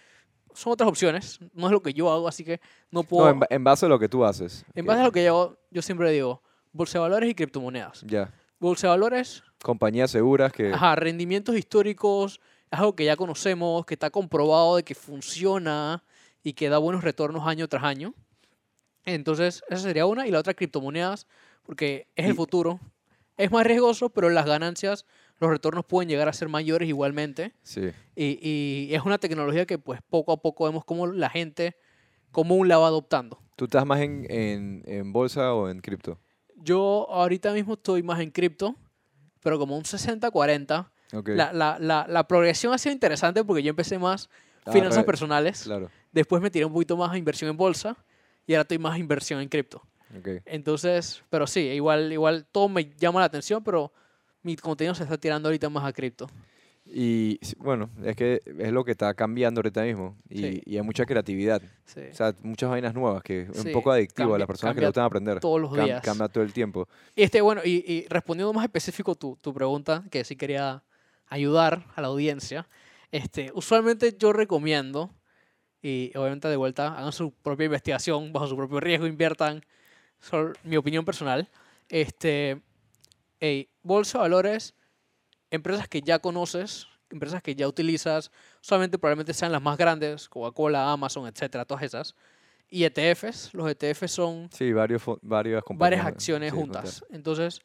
[0.54, 3.26] Son otras opciones, no es lo que yo hago, así que no puedo...
[3.26, 4.64] No, en, ba- en base a lo que tú haces.
[4.74, 8.02] en base a lo que yo hago, yo siempre digo, bolsa de valores y criptomonedas.
[8.08, 8.34] Ya.
[8.60, 10.72] Bolsa de valores, Compañías seguras que...
[10.74, 12.40] Ajá, rendimientos históricos,
[12.72, 16.02] es algo que ya conocemos, que está comprobado de que funciona
[16.44, 18.14] y que da buenos retornos año tras año.
[19.06, 20.28] Entonces, esa sería una.
[20.28, 21.28] Y la otra, criptomonedas,
[21.64, 22.80] porque es el futuro.
[23.38, 25.06] Es más riesgoso, pero las ganancias,
[25.40, 27.54] los retornos pueden llegar a ser mayores igualmente.
[27.64, 27.92] Sí.
[28.16, 31.78] Y, y es una tecnología que pues poco a poco vemos cómo la gente
[32.32, 33.40] común la va adoptando.
[33.56, 36.20] ¿Tú estás más en, en, en bolsa o en cripto?
[36.58, 38.76] Yo ahorita mismo estoy más en cripto,
[39.42, 40.90] pero como un 60-40.
[41.14, 41.30] Ok.
[41.30, 44.30] La, la, la, la progresión ha sido interesante porque yo empecé más
[44.66, 45.90] Ah, finanzas personales, Claro.
[46.12, 47.96] Después me tiré un poquito más a inversión en bolsa
[48.48, 49.82] y ahora estoy más a inversión en cripto.
[50.18, 50.28] Ok.
[50.46, 53.92] Entonces, pero sí, igual, igual todo me llama la atención, pero
[54.42, 56.28] mi contenido se está tirando ahorita más a cripto.
[56.92, 60.18] Y bueno, es que es lo que está cambiando ahorita mismo.
[60.28, 60.62] Y, Sí.
[60.66, 61.62] y hay mucha creatividad.
[61.86, 62.00] Sí.
[62.12, 64.74] O sea, muchas vainas nuevas que es Sí, un poco adictivo a cambia- las personas
[64.76, 65.40] que le gustan aprender.
[65.40, 66.02] todos los Cam- días.
[66.02, 66.88] Cambia todo el tiempo.
[67.16, 70.82] Y este, bueno, y, y respondiendo más específico tu, tu pregunta, que sí quería
[71.28, 72.68] ayudar a la audiencia,
[73.12, 75.12] este, usualmente yo recomiendo,
[75.82, 79.64] y obviamente de vuelta, hagan su propia investigación, bajo su propio riesgo, inviertan,
[80.20, 81.50] son mi opinión personal,
[81.88, 82.62] este,
[83.40, 84.76] ey, bolsa de valores,
[85.52, 90.92] empresas que ya conoces, empresas que ya utilizas, solamente probablemente sean las más grandes, Coca-Cola,
[90.92, 92.16] Amazon, etcétera, todas esas.
[92.70, 96.00] Y ETFs, los ETFs son Sí, varios, varias compañías.
[96.04, 97.04] varias acciones sí, juntas.
[97.10, 97.62] Entonces,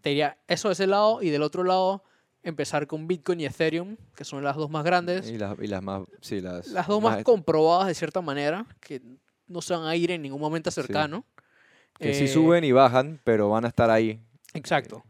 [0.00, 2.04] te diría eso de ese lado y del otro lado
[2.46, 5.82] empezar con Bitcoin y Ethereum, que son las dos más grandes, Y las, y las
[5.82, 9.02] más, sí, las, las dos más comprobadas de cierta manera, que
[9.48, 11.24] no se van a ir en ningún momento cercano.
[11.98, 14.20] que sí Eh, suben y bajan, pero van a estar ahí.
[14.54, 15.04] Exacto.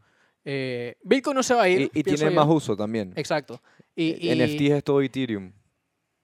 [0.45, 1.91] Eh, Bitcoin no se va a ir.
[1.93, 2.31] Y, y yo.
[2.31, 3.13] más uso también.
[3.15, 3.61] Exacto.
[3.95, 5.51] Y, y- NFTs es todo Ethereum.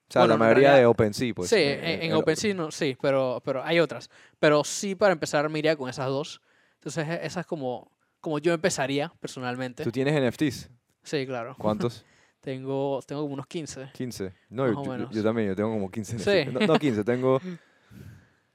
[0.09, 1.49] O sea, Bueno, la mayoría de OpenSea, pues.
[1.49, 4.09] sí, eh, en, en el- OpenSea no, sí, pero, pero hay otras.
[4.39, 6.41] Pero sí, para empezar, me iría con esas dos.
[6.75, 9.83] Entonces, e- esa es como, como yo empezaría personalmente.
[9.83, 10.69] ¿Tú tienes NFTs?
[11.03, 11.55] Sí, claro.
[11.59, 12.05] ¿Cuántos?
[12.41, 13.91] Tengo, tengo como unos 15.
[13.93, 14.33] 15.
[14.49, 16.19] No, yo, yo- yo también, yo tengo como 15.
[16.19, 16.29] Sí.
[16.49, 16.53] NFTs.
[16.53, 17.39] No, no 15, tengo,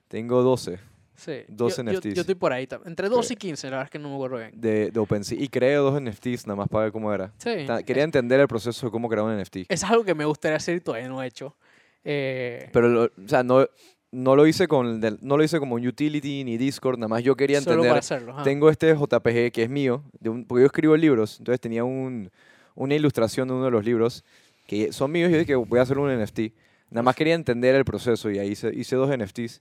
[0.08, 0.78] tengo 12
[1.14, 1.32] Sí.
[1.48, 2.14] Dos yo, yo- NFTs.
[2.14, 2.66] Yo, estoy por ahí.
[2.68, 4.52] tam- Entre 12 y 15, la verdad es que no me acuerdo bien.
[4.54, 5.36] de, de OpenSea.
[5.40, 7.32] Y creé dos NFTs nada más para ver cómo era.
[7.38, 7.66] Sí.
[7.84, 9.56] Quería entender el proceso de cómo crear un NFT.
[9.68, 11.56] Es algo que me gustaría hacer y todavía no he hecho.
[12.04, 13.66] Eh, Pero, lo- o sea, no,
[14.10, 17.36] no, lo hice con no lo hice como un utility ni Discord, nada más yo
[17.36, 17.90] quería solo entender.
[17.90, 18.42] para hacerlo.
[18.42, 22.30] Tengo este JPG que es mío, de un- porque yo escribo libros, entonces tenía un,
[22.74, 24.24] una ilustración de uno de los libros
[24.66, 26.52] que son míos y yo dije voy a hacer un NFT.
[26.90, 29.60] Nada más quería entender el proceso y ahí hice, hice dos NFTs.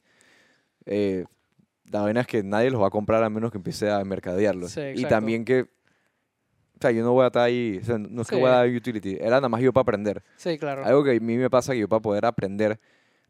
[0.86, 1.26] Eh,
[1.92, 4.72] la vaina es que nadie los va a comprar a menos que empiece a mercadearlos.
[4.72, 5.68] Sí, y también que, o
[6.82, 8.42] sea, yo no voy a estar ahí, o sea, no es que Sí.
[8.42, 10.24] voy a dar utility, era nada más yo para aprender.
[10.38, 10.86] Sí, claro.
[10.86, 12.80] Algo que a mí me pasa que yo para poder aprender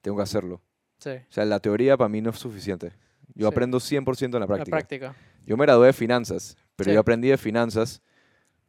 [0.01, 0.61] tengo que hacerlo.
[0.99, 1.09] Sí.
[1.11, 2.91] O sea, la teoría para mí no es suficiente.
[3.35, 3.53] Yo Sí.
[3.53, 4.77] aprendo 100% en la La práctica.
[4.77, 5.15] práctica.
[5.45, 6.93] Yo me gradué de finanzas, pero Sí.
[6.95, 8.01] yo aprendí de finanzas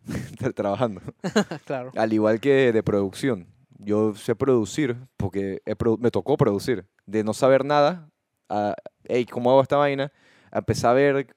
[0.39, 1.01] tra- trabajando.
[1.67, 1.93] claro.
[1.97, 3.47] Al igual que de producción.
[3.79, 6.85] Yo sé producir porque produ- me tocó producir.
[7.07, 8.11] De no saber nada,
[8.49, 10.13] a, hey, ¿cómo hago esta vaina?
[10.51, 11.35] A empezar a ver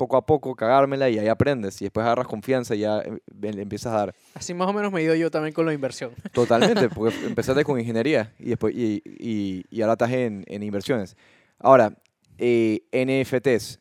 [0.00, 1.80] poco a poco, cagármela y ahí aprendes.
[1.82, 4.14] Y después agarras confianza y ya eh, le empiezas a dar.
[4.34, 6.12] Así más o menos me he ido yo también con la inversión.
[6.32, 11.16] Totalmente, porque empezaste con ingeniería y después y, y- y ahora estás en, en inversiones.
[11.58, 11.92] Ahora,
[12.38, 13.78] eh, NFTs.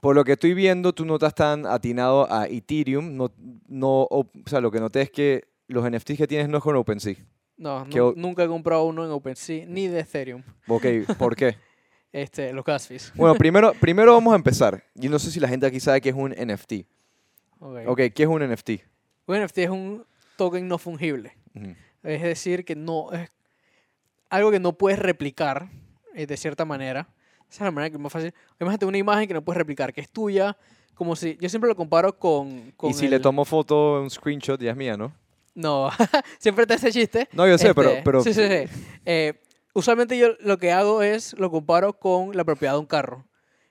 [0.00, 3.16] Por lo que estoy viendo, tú no estás tan atinado a Ethereum.
[3.16, 3.30] No,
[3.68, 6.74] no, o sea, lo que noté es que los NFTs que tienes no es con
[6.74, 7.16] OpenSea.
[7.58, 10.42] No, ¿Qué nu- o- nunca he comprado uno en OpenSea ni de Ethereum.
[10.66, 10.86] Ok,
[11.18, 11.56] ¿por qué?
[12.12, 13.12] Este, los gas fees.
[13.16, 14.84] Bueno, primero, primero vamos a empezar.
[14.94, 16.72] Yo no sé si la gente aquí sabe qué es un NFT.
[17.60, 17.78] Ok.
[17.86, 18.70] Ok, ¿qué es un NFT?
[19.26, 20.04] Un NFT es un
[20.36, 21.36] token no fungible.
[21.54, 21.74] Ujú.
[22.02, 23.30] Es decir, que no es
[24.28, 25.68] algo que no puedes replicar
[26.14, 27.08] eh, de cierta manera.
[27.48, 28.34] Esa es la manera que es más fácil.
[28.60, 30.56] Imagínate una imagen que no puedes replicar, que es tuya,
[30.94, 31.36] como si.
[31.40, 32.72] Yo siempre lo comparo con.
[32.76, 35.12] con Y si le el- tomo foto, un screenshot, ya es mía, ¿no?
[35.54, 35.90] No,
[36.38, 37.28] siempre te hace chiste.
[37.32, 38.82] No, yo sé, pero, Este, pero Sí, sí, sí.
[39.04, 39.34] Eh,
[39.72, 43.26] usualmente yo lo que hago es lo comparo con la propiedad de un carro.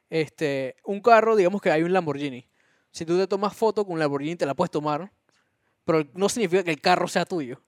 [0.09, 2.45] Este, un carro, digamos que hay un Lamborghini.
[2.91, 5.11] Si tú te tomas foto con un Lamborghini, te la puedes tomar,
[5.85, 7.61] pero no significa que el carro sea tuyo.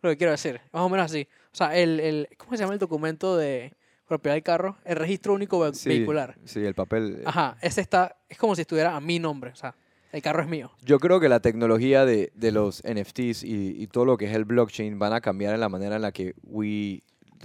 [0.00, 1.28] Lo que quiero decir, más o menos así.
[1.52, 3.72] O sea, el, el ¿cómo se llama el documento de
[4.08, 4.78] propiedad del carro?
[4.84, 6.36] El registro único ve- sí, vehicular.
[6.44, 7.18] Sí, el papel.
[7.20, 9.50] eh, Ajá, ese está, es como si estuviera a mi nombre.
[9.50, 9.76] O sea,
[10.10, 10.72] el carro es mío.
[10.82, 14.34] Yo creo que la tecnología de, de los NFTs y, y todo lo que es
[14.34, 17.02] el blockchain van a cambiar en la manera en la que we,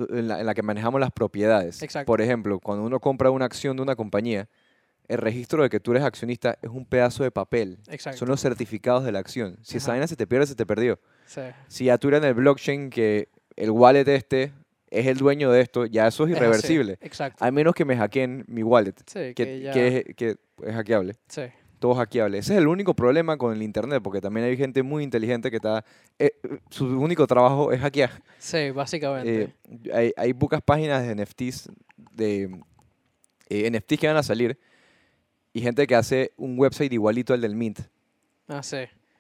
[0.10, 1.81] en la, en la que manejamos las propiedades.
[1.81, 2.05] Exacto.
[2.05, 4.47] Por ejemplo, cuando uno compra una acción de una compañía,
[5.07, 7.79] el registro de que tú eres accionista es un pedazo de papel.
[7.89, 8.19] Exacto.
[8.19, 9.57] Son los certificados de la acción.
[9.62, 9.91] Si esa Ajá.
[9.93, 10.99] vaina se te pierde, se te perdió.
[11.25, 11.41] Sí.
[11.67, 14.51] Si ya tú eres en el blockchain que el wallet este
[14.89, 16.97] es el dueño de esto, ya eso es irreversible.
[17.01, 17.43] Exacto.
[17.43, 20.73] A menos que me hackeen mi wallet, Sí, que, que ya- que es, que es
[20.75, 21.15] hackeable.
[21.27, 21.43] sí.
[21.80, 22.40] Todo es hackeable.
[22.40, 25.58] Ese es el único problema con el Internet, porque también hay gente muy inteligente que
[25.58, 25.86] está...
[26.18, 26.32] eh,
[26.72, 28.10] su único trabajo es hackear.
[28.40, 29.54] Sí, básicamente.
[29.86, 31.70] Eh, hay, hay pocas páginas de NFTs,
[32.13, 32.60] de
[33.50, 34.58] eh, NFTs que van a salir,
[35.54, 37.80] y gente que hace un website igualito al del Mint.
[38.48, 38.78] ah, sí.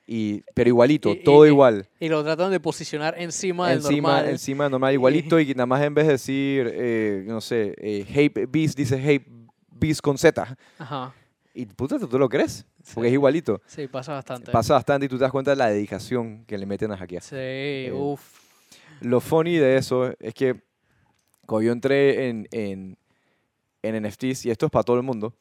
[0.09, 1.85] Y, pero igualito, Y- todo y- igual.
[1.99, 4.29] Y lo tratan de posicionar encima del encima, normal.
[4.29, 8.31] encima normal, igualito, y nada más en vez de decir, eh, no sé, eh, Hey
[8.49, 9.21] Beast, dice Hey
[9.69, 10.57] Beast con Z.
[10.79, 11.13] Ajá.
[11.59, 12.65] Y puta, ¿tú, tú lo crees?
[12.93, 13.07] Porque Sí.
[13.07, 13.61] es igualito.
[13.65, 14.51] Sí, pasa bastante.
[14.51, 17.23] Pasa bastante y tú te das cuenta de la dedicación que le meten a hackear.
[17.23, 18.21] Sí, uff.
[19.01, 20.61] Lo funny de eso es que
[21.45, 22.97] cuando yo entré en, en,
[23.81, 25.33] en NFTs, y esto es para todo el mundo,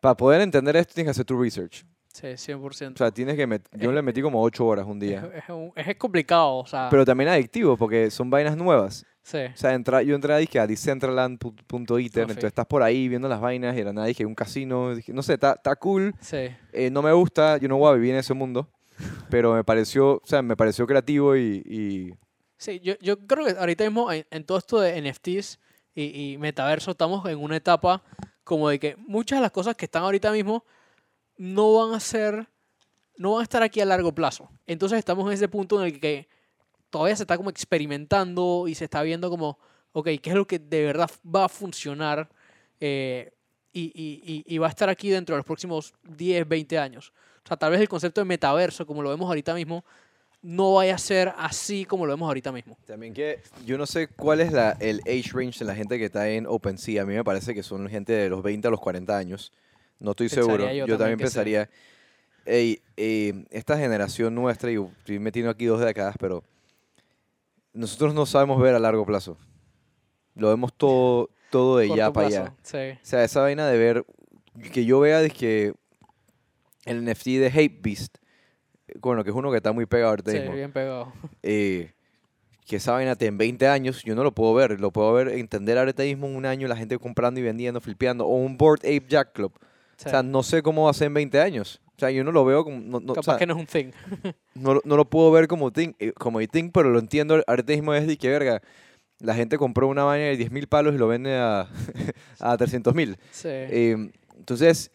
[0.00, 1.84] para poder entender esto tienes que hacer tu research.
[2.12, 2.94] Sí, 100%.
[2.94, 5.30] O sea, tienes que met- yo le metí como 8 horas un es, día.
[5.34, 6.88] es un- es complicado, o sea.
[6.90, 9.04] Pero también adictivo porque son vainas nuevas.
[9.30, 9.38] Sí.
[9.52, 12.30] O sea, entra, yo entré a, dizque, a decentraland.iter, Ah, sí.
[12.32, 15.22] entonces estás por ahí viendo las vainas y era nada, dije, un casino, dije, no
[15.22, 16.48] sé, está está cool, Sí.
[16.72, 18.68] eh, no me gusta, yo no voy a vivir en ese mundo,
[19.30, 22.14] pero me pareció, o sea, me pareció creativo y, y
[22.56, 25.60] Sí, yo, yo creo que ahorita mismo en, en todo esto de NFTs
[25.94, 28.02] y, y metaverso estamos en una etapa
[28.42, 30.64] como de que muchas de las cosas que están ahorita mismo
[31.36, 32.48] no van a ser,
[33.16, 34.50] no van a estar aquí a largo plazo.
[34.66, 36.26] Entonces estamos en ese punto en el que
[36.90, 39.58] todavía se está como experimentando y se está viendo como,
[39.92, 42.28] ok, ¿qué es lo que de verdad va a funcionar
[42.80, 43.32] eh,
[43.72, 47.12] y, y- y- va a estar aquí dentro de los próximos 10, 20 años?
[47.44, 49.84] O sea, tal vez el concepto de metaverso, como lo vemos ahorita mismo,
[50.42, 52.76] no vaya a ser así como lo vemos ahorita mismo.
[52.86, 56.04] también que yo no sé cuál es la, el age range de la gente que
[56.06, 58.80] está en OpenSea, a mí me parece que son gente de los 20 a los
[58.80, 59.52] 40 años,
[59.98, 61.68] no estoy Pensaría seguro, yo yo, también pensaría,
[62.46, 66.44] ey, eh, esta generación nuestra, y estoy metiendo aquí dos décadas, pero
[67.78, 69.36] nosotros no sabemos ver a largo plazo,
[70.34, 72.54] lo vemos todo, todo de ya Corto para plazo, allá.
[72.62, 72.98] Sí.
[73.02, 74.04] O sea, esa vaina de ver,
[74.72, 75.72] que yo vea es que
[76.84, 78.18] el NFT de Hate Beast,
[79.00, 81.12] bueno, que es uno que está muy pegado ahorita Sí, mismo, bien pegado.
[81.42, 81.92] eh,
[82.66, 85.78] que esa vaina en 20 años yo no lo puedo ver, lo puedo ver, entender
[85.78, 89.32] ahorita mismo un año la gente comprando y vendiendo, flipeando, o un Board Ape Jack
[89.32, 89.52] Club.
[89.96, 90.06] Sí.
[90.06, 91.80] O sea, no sé cómo va a ser en 20 años.
[91.98, 93.58] O sea, yo no lo veo como, no, no, o Capaz sea, que no es
[93.60, 93.90] un thing.
[94.54, 97.72] no, lo- no lo puedo ver como thing, eh, como thing, pero lo entiendo ahorita
[97.72, 98.62] mismo es de que, verga,
[99.18, 101.68] la gente compró una vaina de 10 mil palos y lo vende a,
[102.38, 103.16] a 300 mil.
[103.32, 103.48] Sí.
[103.50, 104.92] Eh, entonces,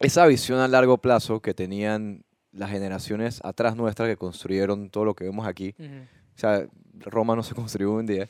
[0.00, 5.14] esa visión a largo plazo que tenían las generaciones atrás nuestras que construyeron todo lo
[5.14, 5.86] que vemos aquí, Ujú.
[6.34, 6.66] o sea,
[6.98, 8.26] Roma no se construyó un día,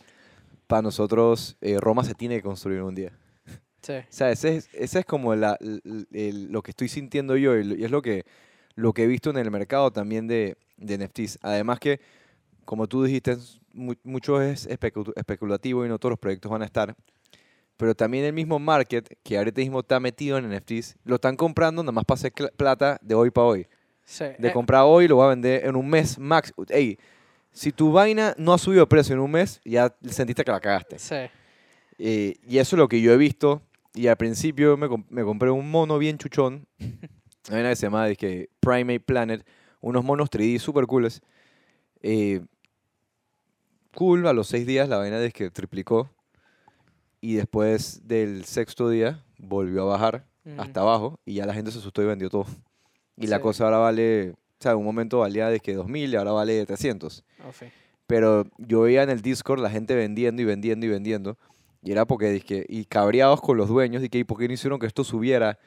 [0.66, 3.12] para nosotros eh, Roma se tiene que construir un día.
[3.84, 3.92] Sí.
[3.92, 5.80] O sea, ese es, ese es como la- l-
[6.12, 8.24] el- lo que estoy sintiendo yo y, es lo que,
[8.76, 11.38] lo que he visto en el mercado también de, de NFTs.
[11.42, 12.00] Además que,
[12.64, 13.36] como tú dijiste,
[13.72, 16.96] mu- mucho es especu- especulativo y no todos los proyectos van a estar.
[17.76, 21.82] Pero también el mismo market, que ahorita mismo está metido en NFTs, lo están comprando
[21.82, 23.66] nada más para hacer plata de hoy para hoy.
[24.04, 24.24] Sí.
[24.38, 26.52] De Eh, comprar hoy lo va a vender en un mes max.
[26.68, 26.98] Ey,
[27.52, 30.60] si tu vaina no ha subido de precio en un mes, ya sentiste que la
[30.60, 30.98] cagaste.
[30.98, 31.16] sí.
[31.98, 33.62] Eh, y eso es lo que yo he visto.
[33.94, 36.66] Y al principio me, com- me compré un mono bien chuchón.
[37.50, 39.46] Hay una que se llama dizque, Primate Planet.
[39.80, 41.20] Unos monos 3D super cooles.
[42.02, 42.40] Eh,
[43.94, 46.10] cool, a los seis días la vaina es que triplicó.
[47.20, 50.26] Y después del sexto día volvió a bajar
[50.58, 51.20] hasta abajo.
[51.24, 52.46] Y ya la gente se asustó y vendió todo.
[53.16, 54.30] Y la cosa ahora vale.
[54.32, 57.24] O sea, en un momento valía de que 2000 y ahora vale 300.
[57.46, 57.66] Oh, sí.
[58.06, 61.38] Pero yo veía en el Discord la gente vendiendo y vendiendo y vendiendo.
[61.84, 64.54] Y era porque, dizque, y cabreados con los dueños, de que, ¿y por qué no
[64.54, 65.58] hicieron que esto subiera?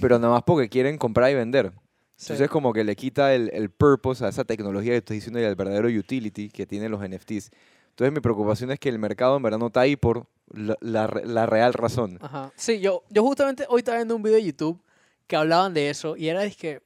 [0.00, 1.72] Pero nada más porque quieren comprar y vender.
[2.16, 2.26] Sí.
[2.26, 5.44] Entonces como que le quita el, el purpose a esa tecnología que estoy diciendo y
[5.44, 7.50] al verdadero utility que tienen los NFTs.
[7.90, 11.06] Entonces mi preocupación es que el mercado en verdad no está ahí por la, la
[11.24, 12.18] la real razón.
[12.22, 12.52] Ajá.
[12.54, 14.80] Sí, yo, yo justamente hoy estaba viendo un video de YouTube
[15.26, 16.82] que hablaban de eso y era que,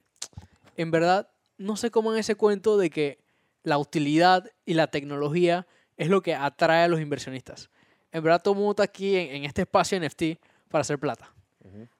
[0.77, 3.19] en verdad, no sé cómo en ese cuento de que
[3.63, 7.69] la utilidad y la tecnología es lo que atrae a los inversionistas.
[8.11, 10.23] En verdad, todo mundo está aquí en, en este espacio NFT
[10.69, 11.31] para hacer plata.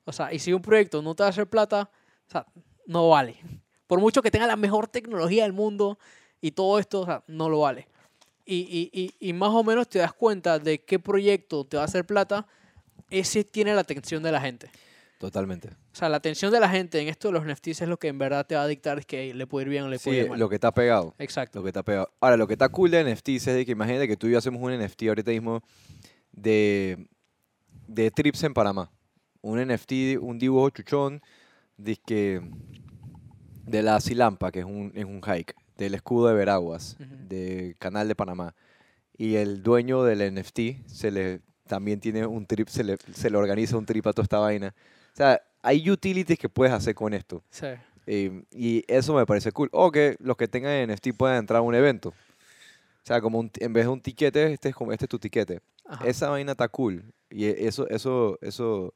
[0.06, 1.90] O sea, y si un proyecto no te va a hacer plata,
[2.28, 2.46] o sea,
[2.88, 3.38] no vale.
[3.88, 6.00] Por mucho que tenga la mejor tecnología del mundo
[6.42, 7.88] y todo esto, o sea, no lo vale.
[8.46, 11.84] Y, y, y, y más o menos te das cuenta de qué proyecto te va
[11.84, 12.48] a hacer plata,
[13.10, 14.72] ese tiene la atención de la gente.
[15.20, 15.68] Totalmente.
[15.68, 18.08] O sea, la atención de la gente en esto de los NFTs es lo que
[18.08, 20.18] en verdad te va a dictar es que le puede ir bien o le puede
[20.18, 20.40] Sí, ir mal.
[20.40, 21.14] lo que está pegado.
[21.20, 21.60] Exacto.
[21.60, 22.10] Lo que está pegado.
[22.22, 24.38] Ahora, lo que está cool de NFTs es de que imagínate que tú y yo
[24.38, 25.62] hacemos un NFT ahorita mismo
[26.32, 27.06] de,
[27.88, 28.90] de trips en Panamá.
[29.42, 31.22] un NFT, un dibujo chuchón,
[31.78, 32.42] dizque
[33.66, 37.16] de la Silampa, que es un, es un hike, del escudo de Veraguas, Ujú.
[37.28, 38.56] del canal de Panamá.
[39.18, 43.38] Y el dueño del NFT se le, también tiene un trip, se le, se le
[43.38, 44.74] organiza un trip a toda esta vaina.
[45.20, 47.44] O sea, hay utilities que puedes hacer con esto.
[47.50, 47.68] Sí.
[48.08, 49.68] Eh, y eso me parece cool.
[49.74, 52.10] O que los que tengan NFT puedan entrar a un evento.
[52.10, 55.20] O sea, como un en vez de un tiquete, este es, como, este es tu
[55.20, 55.60] tiquete.
[55.86, 56.08] Ajá.
[56.08, 57.04] Esa vaina está cool.
[57.30, 58.94] Y e- eso, eso, eso,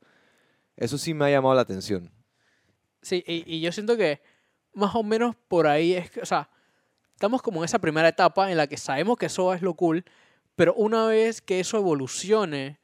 [0.77, 2.09] eso sí me ha llamado la atención.
[3.01, 4.21] Sí, y, y yo siento que
[4.73, 6.49] más o menos por ahí es que, o sea,
[7.15, 10.05] estamos como en esa primera etapa en la que sabemos que eso es lo cool,
[10.55, 12.79] pero una vez que eso evolucione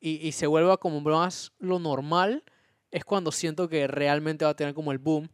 [0.00, 2.44] y, y se vuelva como más lo normal,
[2.90, 5.28] es cuando siento que realmente va a tener como el boom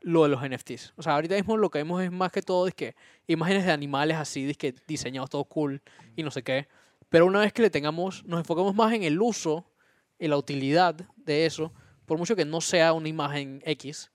[0.00, 0.94] lo de los NFTs.
[0.96, 2.94] O sea, ahorita mismo lo que vemos es más que todo es que
[3.26, 5.82] imágenes de animales así, que diseñados todo cool
[6.16, 6.68] y no sé qué.
[7.08, 9.64] Pero una vez que le tengamos, nos enfocamos más en el uso
[10.18, 11.72] y la utilidad de eso,
[12.06, 14.10] por mucho que no sea una imagen X,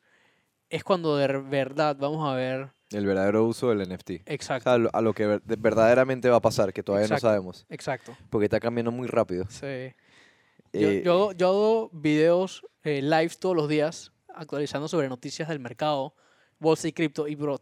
[0.70, 4.10] es cuando de verdad vamos a ver El verdadero uso del NFT.
[4.12, 4.64] O exacto.
[4.76, 7.28] sea, a lo que ver- de- verdaderamente va a pasar, que todavía Exacto.
[7.28, 7.66] no sabemos.
[7.70, 8.16] Exacto.
[8.30, 9.46] Porque está cambiando muy rápido.
[9.50, 9.94] Sí.
[10.74, 15.60] Yo, Eh, yo, yo hago videos eh, live todos los días actualizando sobre noticias del
[15.60, 16.16] mercado,
[16.60, 17.28] bolsa y cripto.
[17.28, 17.62] Y, bro,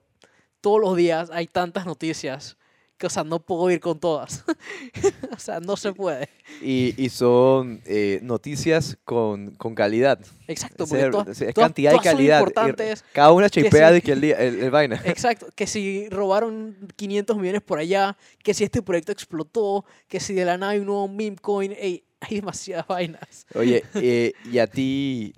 [0.62, 2.58] todos los días hay tantas noticias
[3.02, 4.46] que, o sea, no puedo ir con todas.
[5.36, 6.30] o sea, no se puede.
[6.62, 10.20] y, y son eh, noticias con, con calidad.
[10.48, 12.98] Exacto, Es, porque el- todas, es- es todas- cantidad y todas son calidad.
[12.98, 15.02] y cada una chipea de que el, día- el, el vaina.
[15.06, 20.34] Exacto, que si robaron 500 millones por allá, que si este proyecto explotó, que si
[20.36, 23.48] de la nada hay un nuevo meme coin, ey, hay demasiadas vainas.
[23.56, 25.34] Oye, eh, y a ti,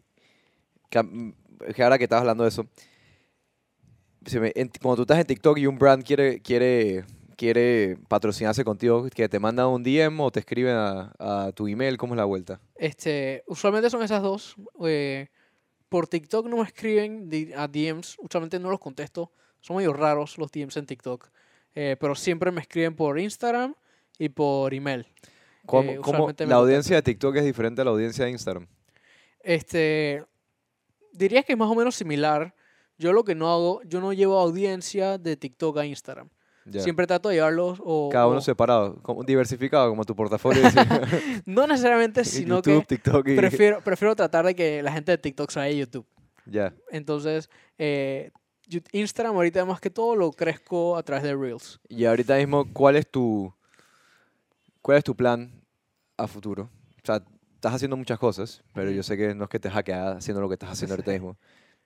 [0.89, 0.99] que
[1.81, 2.67] ahora que estabas hablando de eso,
[4.81, 7.03] cuando tú estás en TikTok y un brand quiere, quiere,
[7.35, 11.97] quiere patrocinarse contigo, que te manda un DM o te escriben a, a tu email,
[11.97, 12.59] ¿cómo es la vuelta?
[12.75, 14.55] Este, usualmente son esas dos.
[14.85, 15.27] eh,
[15.89, 19.31] por TikTok no me escriben a DMs, usualmente no los contesto.
[19.61, 21.29] Son medio raros los DMs en TikTok.
[21.75, 23.73] eh, pero siempre me escriben por Instagram
[24.19, 25.07] y por email.
[25.65, 28.67] ¿Cómo, Eh, cómo- la audiencia de TikTok es diferente a la audiencia de Instagram?
[29.39, 30.23] Este,
[31.13, 32.53] diría que es más o menos similar.
[32.97, 36.29] Yo lo que no hago, yo no llevo audiencia de TikTok a Instagram.
[36.65, 36.81] Ya.
[36.81, 40.61] Siempre trato de llevarlos o, Cada uno o- separado, como diversificado, como tu portafolio.
[41.45, 43.35] no necesariamente, sino YouTube, que TikTok y...
[43.35, 46.05] prefiero, prefiero tratar de que la gente de TikTok se vaya a YouTube.
[46.45, 46.73] Ya.
[46.91, 48.31] Entonces, eh,
[48.93, 51.79] Instagram ahorita más que todo lo crezco a través de Reels.
[51.89, 53.53] Y ahorita mismo, ¿cuál es tu,
[54.81, 55.51] cuál es tu plan
[56.17, 56.69] a futuro?
[56.97, 57.21] O sea,
[57.55, 60.47] estás haciendo muchas cosas, pero yo sé que no es que te hackeas haciendo lo
[60.49, 61.37] que estás haciendo ahorita mismo.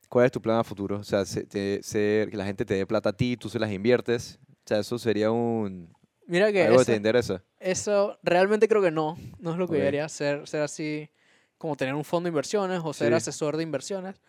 [0.10, 1.00] ¿Cuál es tu plan a futuro?
[1.00, 3.60] O sea, se- te- ser- que la gente te dé plata a ti, tú se
[3.60, 4.40] las inviertes.
[4.68, 7.42] O sea, eso sería un Mira que algo que eso, te interesa.
[7.58, 9.18] eso realmente creo que no.
[9.40, 9.80] No es lo que Ok.
[9.82, 11.10] yo haría, ser, ser así
[11.58, 13.14] como tener un fondo de inversiones o ser Sí.
[13.16, 14.22] asesor de inversiones.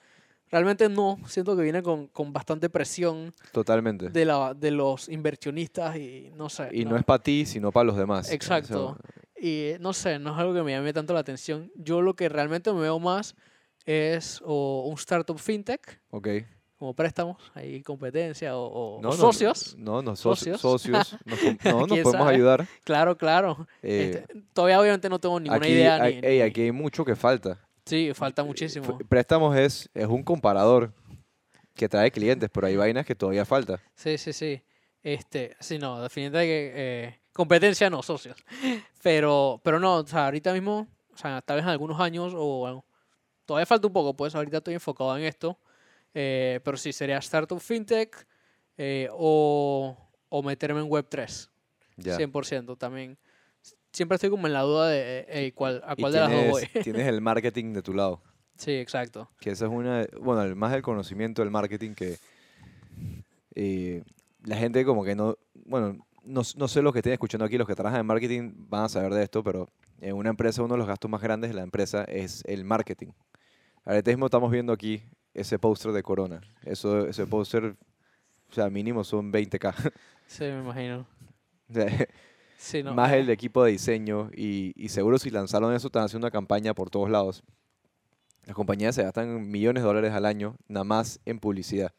[0.48, 1.18] Realmente no.
[1.27, 4.11] Siento que viene con, con bastante presión Totalmente.
[4.11, 6.68] de, la, de los inversionistas y no sé.
[6.70, 8.31] y no, es para ti, sino para los demás.
[8.31, 8.96] Exacto.
[9.37, 11.72] Y no sé, no es algo que me llame tanto la atención.
[11.74, 13.35] Yo lo que realmente me veo más
[13.87, 16.29] es o un startup fintech, ok.
[16.79, 19.75] Como préstamos, ahí competencia o, o- o No, no, socios.
[19.77, 20.61] No, no, soci- Socios.
[20.61, 21.17] socios.
[21.27, 22.35] Nos, no, nos ¿Quién podemos sabe?
[22.35, 22.67] ayudar.
[22.85, 23.67] Claro, claro.
[23.83, 26.03] Eh, Este, todavía obviamente no tengo ninguna aquí, idea.
[26.03, 27.59] hay, ni- ey, ni- aquí hay mucho que falta.
[27.85, 28.99] Sí, falta muchísimo.
[29.09, 30.93] Préstamos es, es un comparador
[31.75, 33.81] que trae clientes, pero hay vainas que todavía falta.
[33.95, 34.62] Sí, sí, sí.
[35.03, 38.37] Este, sí, no, definitivamente que eh, competencia no, socios.
[39.03, 42.59] Pero, pero no, o sea, ahorita mismo, o sea, tal vez en algunos años o
[42.59, 42.85] bueno,
[43.47, 45.57] todavía falta un poco, pues ahorita estoy enfocado en esto.
[46.14, 48.27] Eh, pero sí, sería startup fintech
[48.77, 49.97] eh, o,
[50.29, 51.49] o meterme en Web3.
[51.97, 52.16] Ya.
[52.16, 53.18] 100% también.
[53.92, 56.47] Siempre estoy como en la duda de eh, ey, cuál, a cuál de las dos
[56.51, 56.66] voy.
[56.83, 58.23] tienes el marketing de tu lado.
[58.57, 59.29] sí, exacto.
[59.40, 62.18] Que eso es una, bueno, más el conocimiento del marketing que
[63.55, 64.05] eh,
[64.44, 67.66] la gente como que no, bueno, no, no sé los que estén escuchando aquí, los
[67.66, 69.69] que trabajan en marketing van a saber de esto, pero
[70.00, 73.09] en una empresa uno de los gastos más grandes de la empresa es el marketing.
[73.85, 75.02] Ahorita mismo estamos viendo aquí
[75.41, 76.41] ese póster de Corona.
[76.65, 77.77] Eso, ese póster,
[78.51, 79.75] o sea, mínimo son 20k.
[80.27, 81.07] Sí, me imagino.
[82.61, 86.27] Sí, no, más el equipo de diseño y, y seguro si lanzaron eso están haciendo
[86.27, 87.45] una campaña por todos lados.
[88.47, 91.93] Las compañías se gastan millones de dólares al año nada más en publicidad.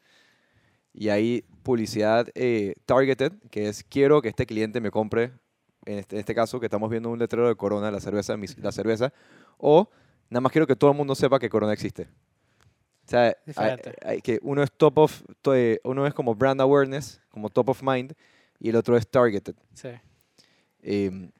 [0.94, 5.32] Y hay publicidad eh, targeted, que es quiero que este cliente me compre,
[5.86, 8.72] en este, en este caso que estamos viendo un letrero de Corona, la cerveza, la
[8.72, 9.14] cerveza,
[9.58, 9.90] o
[10.30, 12.10] nada más quiero que todo el mundo sepa que Corona existe.
[13.10, 15.22] O sea, hay- hay que uno es top of,
[15.54, 18.14] eh, uno es como brand awareness, como top of mind,
[18.60, 19.56] y el otro es targeted.
[19.74, 19.90] Sí.
[20.82, 21.32] Em,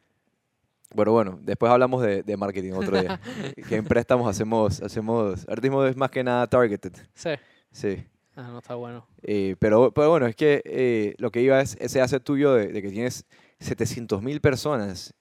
[0.96, 3.20] Bueno, bueno, después hablamos de, de marketing otro día.
[3.70, 6.94] que en préstamos hacemos, hacemos, artismo es más que nada targeted.
[7.14, 7.30] Sí.
[7.72, 8.04] Sí.
[8.36, 9.06] Ah, no está bueno.
[9.22, 12.70] Eh, pero, pero bueno, es que eh, lo que iba es ese hace tuyo de,
[12.70, 13.24] de que tienes
[13.60, 15.14] 700 mil personas.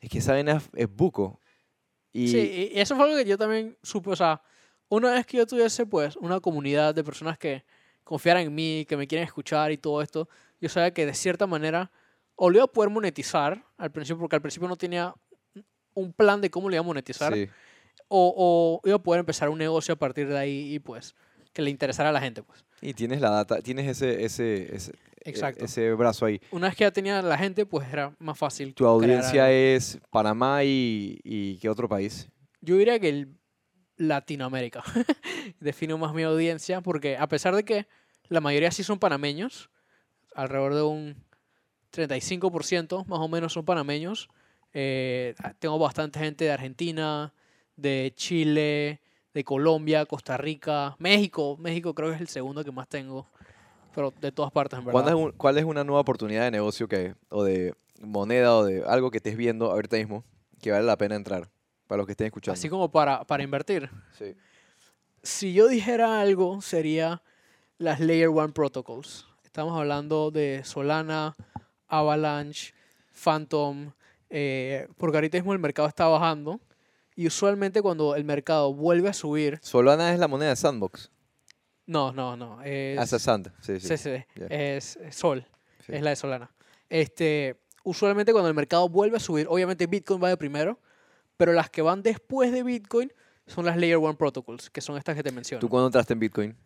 [0.00, 1.40] Es que esa es, es buco.
[2.12, 4.40] Y Sí, y eso fue algo que yo también supe, o sea,
[4.96, 7.64] una vez que yo tuviese pues una comunidad de personas que
[8.04, 10.28] confiaran en mí, que me quieren escuchar y todo esto,
[10.60, 11.90] yo sabía que de cierta manera
[12.34, 15.14] o a poder monetizar al principio, porque al principio no tenía
[15.94, 17.48] un plan de cómo lo iba a monetizar, sí.
[18.08, 21.14] o, o iba a poder empezar un negocio a partir de ahí y pues
[21.54, 22.64] que le interesara a la gente, pues.
[22.82, 25.64] Y tienes la data, tienes ese, ese, ese, e- Exacto.
[25.64, 26.40] ese brazo ahí.
[26.50, 28.74] Una vez que ya tenía la gente, pues era más fácil.
[28.74, 32.28] Tu audiencia es Panamá y, y ¿qué otro país?
[32.60, 33.41] Yo diría que el
[34.08, 34.82] Latinoamérica
[35.60, 37.86] define más mi audiencia porque a pesar de que
[38.28, 39.70] la mayoría sí son panameños,
[40.34, 41.16] alrededor de un
[41.90, 44.28] 35% más o menos son panameños,
[44.72, 47.32] eh, tengo bastante gente de Argentina,
[47.76, 49.00] de Chile,
[49.34, 51.56] de Colombia, Costa Rica, México.
[51.58, 53.26] México creo que es el segundo que más tengo,
[53.94, 55.20] pero de todas partes en ¿Cuándo verdad.
[55.20, 58.82] es un- ¿Cuál es una nueva oportunidad de negocio que, o de moneda o de
[58.86, 60.24] algo que estés viendo ahorita mismo
[60.60, 61.48] que vale la pena entrar
[61.92, 62.54] para los que estén escuchando?
[62.54, 63.90] Así como para, para invertir.
[64.16, 64.34] Sí.
[65.22, 67.20] si yo dijera algo, sería
[67.76, 69.26] las Layer One Protocols.
[69.44, 71.34] Estamos hablando de Solana,
[71.88, 72.72] Avalanche,
[73.12, 73.92] Phantom,
[74.30, 76.60] eh, porque ahorita mismo el mercado está bajando
[77.14, 81.10] y usualmente cuando el mercado vuelve a subir, Solana es la moneda de Sandbox.
[81.84, 83.98] no, no, no, es, Ah, Sand, sí, sí.
[83.98, 84.10] sí,
[84.48, 85.46] es es Sol,
[85.84, 85.92] Sí.
[85.94, 86.50] es la de Solana.
[86.88, 90.78] Este, usualmente cuando el mercado vuelve a subir, obviamente Bitcoin va de primero,
[91.36, 93.12] pero las que van después de Bitcoin
[93.46, 95.60] son las Layer One Protocols, que son estas que te menciono.
[95.60, 96.56] ¿Tú cuándo entraste en Bitcoin?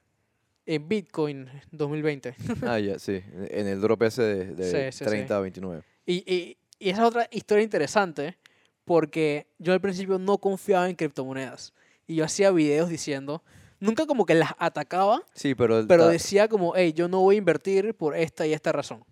[0.66, 2.34] En Bitcoin 2020.
[2.66, 3.22] ah, ya, sí.
[3.50, 5.10] En el drop ese de, de Sí, sí, sí.
[5.10, 5.82] 30 a 29.
[6.06, 8.36] Y, y, y esa es otra historia interesante
[8.84, 11.72] porque yo al principio no confiaba en criptomonedas
[12.06, 13.42] y yo hacía videos diciendo,
[13.80, 15.86] nunca como que las atacaba, Sí, pero...
[15.86, 19.04] pero decía como, hey, yo no voy a invertir por esta y esta razón.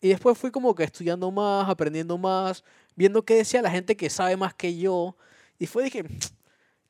[0.00, 2.62] Y después fui como que estudiando más, aprendiendo más,
[2.96, 5.16] viendo qué decía la gente que sabe más que yo.
[5.58, 6.04] Y fue dije,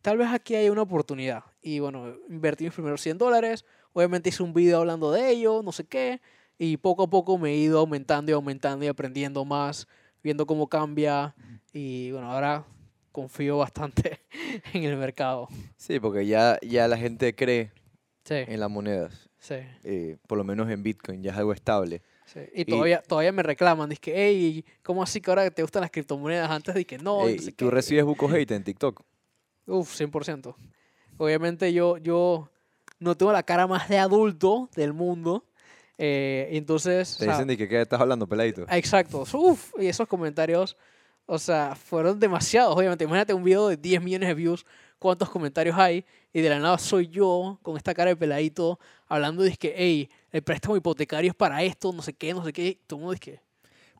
[0.03, 1.45] tal vez aquí hay una oportunidad.
[1.63, 3.65] Y bueno, invertí mis primeros 100 dólares.
[3.93, 6.21] Obviamente hice un video hablando de ello, no sé qué.
[6.59, 9.89] Y poco a poco me he ido aumentando y aumentando y aprendiendo más,
[10.23, 11.35] viendo cómo cambia.
[11.73, 12.65] Y bueno, ahora
[13.13, 14.21] confío bastante
[14.73, 15.49] en el mercado.
[15.77, 17.73] Sí, porque ya, ya la gente cree
[18.25, 19.29] Sí, en las monedas.
[19.45, 19.57] Sí.
[19.84, 22.03] eh, por lo menos en Bitcoin, ya es algo estable.
[22.26, 25.82] Sí, Y todavía, todavía me reclaman, dice que, hey, ¿cómo así que ahora te gustan
[25.82, 26.51] las criptomonedas?
[26.51, 27.70] Antes que no, Ey, no sé ¿Tú qué".
[27.70, 29.03] recibes buco hate en TikTok?
[29.66, 30.57] Uf, 100%.
[31.18, 32.51] Obviamente yo, yo
[32.99, 35.45] no tengo la cara más de adulto del mundo.
[35.99, 38.66] eh, entonces, Te o sea, dicen de que ¿qué estás hablando, peladito.
[38.70, 39.24] exacto.
[39.34, 40.76] Uf, y esos comentarios,
[41.26, 42.74] o sea, fueron demasiados.
[42.76, 44.66] Obviamente, imagínate un video de 10 millones de views,
[45.05, 46.03] cuántos comentarios hay,
[46.33, 50.09] y de la nada soy yo con esta cara de peladito hablando de que, hey,
[50.33, 52.69] el préstamo hipotecario es para esto, no sé qué, no sé qué.
[52.69, 53.43] y Todo el mundo dice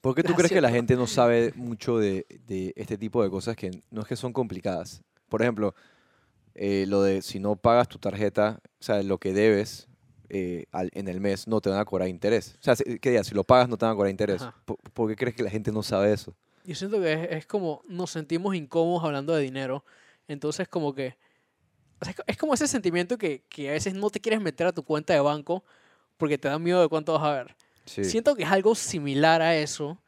[0.01, 3.29] ¿Por qué tú crees que la gente no sabe mucho de, de este tipo de
[3.29, 5.03] cosas que no es que son complicadas?
[5.29, 5.75] Por ejemplo,
[6.55, 9.89] eh, lo de si no pagas tu tarjeta, o sea, lo que debes
[10.31, 12.57] eh, al- en el mes no te van a cobrar interés.
[12.61, 13.27] O sea, ¿qué digas?
[13.27, 14.43] Si lo pagas no te van a cobrar interés.
[14.65, 16.35] ¿Por, por qué crees que la gente no sabe eso?
[16.65, 19.85] Yo siento que es, es como nos sentimos incómodos hablando de dinero.
[20.29, 21.17] Entonces, como que.
[22.01, 24.41] o sea, es co- es como ese sentimiento que, que a veces no te quieres
[24.41, 25.65] meter a tu cuenta de banco
[26.17, 27.57] porque te da miedo de cuánto vas a ver.
[27.87, 28.05] Sí.
[28.05, 30.01] Siento que es algo similar a eso,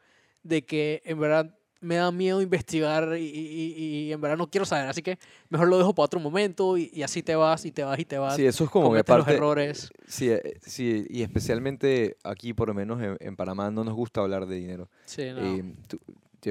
[0.43, 3.73] de que en verdad me da miedo investigar y, y-
[4.07, 4.89] y- en verdad no quiero saber.
[4.89, 7.83] Así que mejor lo dejo para otro momento y, y así te vas y te
[7.83, 8.35] vas y te vas.
[8.35, 9.35] Sí, eso es como que cometes los parte...
[9.37, 9.91] errores.
[10.07, 14.21] Sí, eh, sí, y especialmente aquí, por lo menos en, en Panamá, no nos gusta
[14.21, 14.89] hablar de dinero.
[15.05, 15.39] Sí, no.
[15.41, 15.99] Eh, tú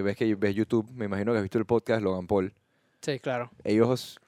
[0.04, 2.54] ves que ves YouTube, me imagino que has visto el podcast Logan Paul.
[3.02, 3.50] Sí, claro.
[3.64, 4.18] Ellos,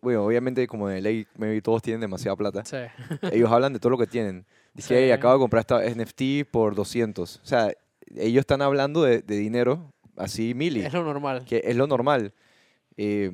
[0.00, 2.64] bueno, obviamente como de ley, maybe todos tienen demasiada plata.
[2.64, 2.76] Sí.
[3.32, 4.44] ellos hablan de todo lo que tienen.
[4.72, 4.94] Dice, Sí.
[4.94, 7.40] "Hey, acabo de comprar esta NFT por 200.
[7.42, 7.72] O sea,
[8.16, 11.44] ellos están hablando de, de dinero así mili, Es lo normal.
[11.44, 12.32] que es lo normal.
[12.96, 13.30] Eh,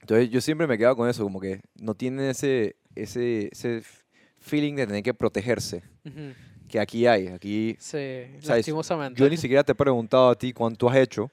[0.00, 3.82] entonces yo siempre me quedo con eso, como que no tienen ese, ese, ese
[4.38, 6.32] feeling de tener que protegerse, Ujú.
[6.68, 7.28] que aquí hay.
[7.28, 9.20] Aquí Sí, lastimosamente.
[9.20, 11.30] yo ni siquiera te he preguntado a ti cuánto has hecho,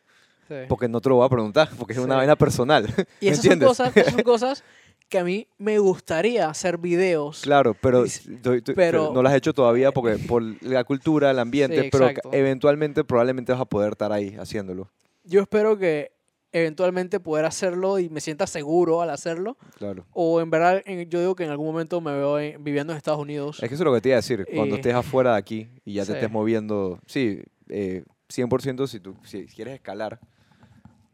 [0.50, 0.56] Sí.
[0.68, 2.18] porque no te lo voy a preguntar, porque es una Sí.
[2.18, 2.86] vaina personal.
[3.22, 4.64] Y ¿Me esas son, cosas, esas son cosas
[5.08, 7.42] que a mí me gustaría hacer videos.
[7.42, 8.04] Claro, pero,
[8.44, 12.10] doy- pero- no lo has hecho todavía porque por la cultura, el ambiente, Sí, pero
[12.32, 14.90] eventualmente probablemente vas a poder estar ahí haciéndolo.
[15.24, 16.12] Yo espero que
[16.52, 19.56] eventualmente poder hacerlo y me sienta seguro al hacerlo.
[19.78, 20.06] Claro.
[20.14, 23.20] O en verdad, yo digo que en algún momento me veo en- viviendo en Estados
[23.20, 23.62] Unidos.
[23.62, 24.48] Es que eso es lo que te iba a decir.
[24.56, 26.14] Cuando Eh, estés afuera de aquí y ya te sí.
[26.14, 30.20] estés moviendo, sí, eh, 100% si tú si quieres escalar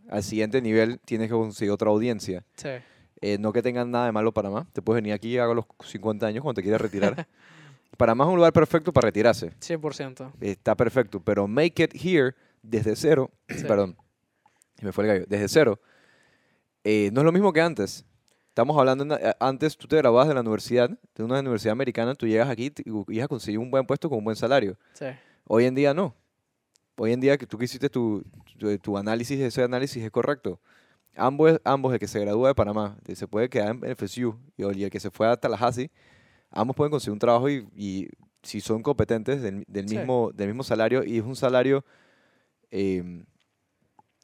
[0.09, 2.43] al siguiente nivel, tienes que conseguir otra audiencia.
[2.55, 2.69] Sí.
[3.21, 4.67] Eh, no que tengan nada de malo Panamá.
[4.73, 7.27] Te puedes venir aquí a los 50 años cuando te quieras retirar.
[7.97, 9.51] Panamá es un lugar perfecto para retirarse.
[9.59, 10.33] 100%.
[10.41, 11.19] Está perfecto.
[11.21, 13.31] Pero make it here desde cero.
[13.49, 13.63] Sí.
[13.67, 13.95] Perdón.
[14.81, 15.25] Me fue el gallo.
[15.27, 15.79] Desde cero.
[16.83, 18.05] eh, no es lo mismo que antes.
[18.49, 22.25] Estamos hablando, eh, antes tú te graduabas de la universidad, de una universidad americana, tú
[22.25, 24.77] llegas aquí y ibas a conseguir un buen puesto con un buen salario.
[24.93, 25.07] Sí.
[25.45, 26.15] Hoy en día no.
[26.97, 28.23] Hoy en día que tú que hiciste tu,
[28.57, 30.59] tu, tu análisis, ese análisis es correcto.
[31.17, 34.89] Ambos, ambos, el que se gradúa de Panamá, se puede quedar en FSU y el
[34.89, 35.89] que se fue a Tallahassee,
[36.51, 38.09] ambos pueden conseguir un trabajo y, y
[38.43, 39.97] si son competentes del, del Sí.
[39.97, 41.85] mismo, del mismo salario y es un salario,
[42.71, 43.23] eh,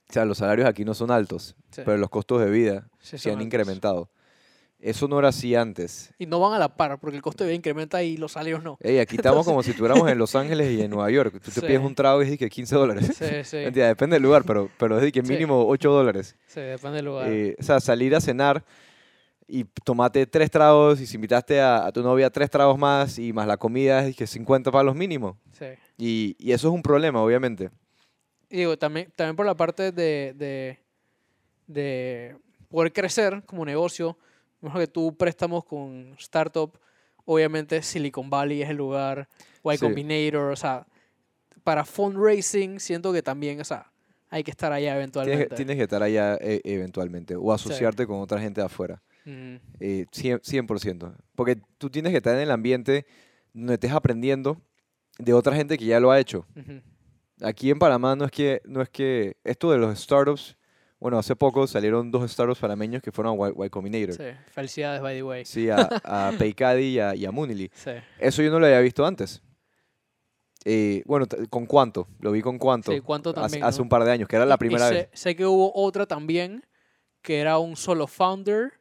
[0.10, 1.82] o sea, los salarios aquí no son altos, Sí.
[1.86, 3.46] pero los costos de vida Sí, se han altos.
[3.46, 4.10] incrementado.
[4.82, 6.12] Eso no era así antes.
[6.18, 8.64] Y no van a la par, porque el costo de vida incrementa y los salarios
[8.64, 8.78] no.
[8.82, 11.34] Ey, aquí estamos como si estuviéramos en Los Ángeles y en Nueva York.
[11.34, 11.62] Tú te Sí.
[11.62, 13.12] pides un trago y es de que 15 dólares.
[13.16, 13.58] Sí, sí.
[13.64, 16.36] Mentira, depende del lugar, pero, pero es de que mínimo 8 dólares.
[16.48, 17.28] Sí, depende del lugar.
[17.32, 18.64] Eh, o sea, salir a cenar
[19.48, 23.34] y tomate tres tragos y si invitaste a, a tu novia tres tragos más y
[23.34, 25.38] más la comida es que 50 palos mínimo.
[25.52, 25.66] Sí.
[25.98, 27.70] Y, y eso es un problema, obviamente.
[28.50, 30.80] Y digo, también, también por la parte de, de,
[31.68, 32.36] de
[32.70, 34.18] poder crecer como negocio,
[34.62, 36.72] mejor que tú préstamos con startup,
[37.26, 39.28] obviamente Silicon Valley es el lugar,
[39.64, 39.80] Y Sí.
[39.86, 40.88] Combinator, o sea,
[41.64, 43.92] para fundraising siento que también, o sea,
[44.30, 45.56] hay que estar allá eventualmente.
[45.56, 49.02] tienes que estar allá eh, eventualmente o asociarte con otra gente de afuera.
[49.26, 51.14] Mm, Eh, 100%, 100%.
[51.36, 53.06] Porque tú tienes que estar en el ambiente
[53.54, 54.60] donde estés aprendiendo
[55.20, 56.48] de otra gente que ya lo ha hecho.
[57.42, 60.58] Aquí en Panamá no es que, no es que esto de los startups,
[61.02, 64.14] bueno, hace poco salieron dos startups panameños que fueron a Y, Combinator.
[64.16, 65.44] Sí, felicidades, by the way.
[65.46, 67.72] Sí, a, a Peicadi y a, y a Munili.
[67.74, 67.90] Sí,
[68.20, 69.42] Eso yo no lo había visto antes.
[70.64, 72.08] Eh, bueno, ¿con cuánto?
[72.20, 72.92] Lo vi con cuánto.
[72.92, 73.84] Sí, Cuánto también, hace ¿no?
[73.84, 75.10] un par de años, que era la primera sé, vez.
[75.12, 76.64] sé que hubo otra también,
[77.24, 78.72] que era un solo founder,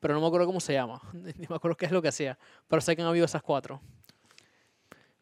[0.00, 2.38] pero no me acuerdo cómo se llama, ni me acuerdo qué es lo que hacía,
[2.68, 3.82] pero sé que han habido esas cuatro.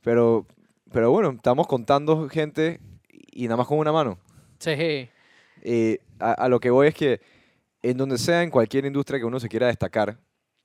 [0.03, 0.47] Pero,
[0.93, 2.81] pero bueno, estamos contando gente
[3.33, 4.17] y nada más con una mano.
[4.61, 5.09] Sí,
[5.65, 7.21] Eh, a, a lo que voy es que
[7.83, 10.19] en donde sea, en cualquier industria que uno se quiera destacar,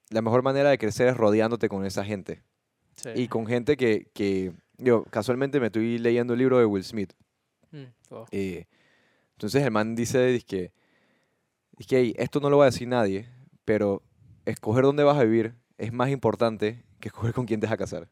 [0.09, 2.43] la mejor manera de crecer es rodeándote con esa gente.
[2.95, 3.09] sí.
[3.15, 7.13] Y con gente que, que yo casualmente me estoy leyendo el libro de Will Smith.
[7.71, 8.25] Mm, wow.
[8.31, 8.65] eh,
[9.33, 10.71] entonces el man dice que
[11.87, 13.29] que esto no lo va a decir nadie,
[13.63, 14.01] pero
[14.45, 17.77] escoger dónde vas a vivir es más importante que escoger con quién te vas a
[17.77, 18.09] casar.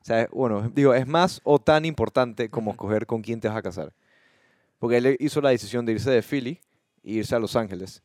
[0.00, 3.56] O sea, bueno, digo, es más o tan importante como escoger con quién te vas
[3.56, 3.94] a casar.
[4.78, 6.60] Porque él hizo la decisión de irse de Philly
[7.02, 8.02] e irse a Los Ángeles.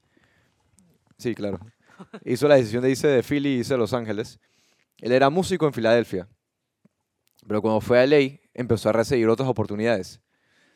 [1.17, 1.59] Sí, claro.
[2.25, 4.39] Hizo la decisión de irse de Philly e irse a Los Ángeles.
[4.99, 6.27] Él era músico en Filadelfia.
[7.47, 10.21] Pero cuando fue a LA, empezó a recibir otras oportunidades.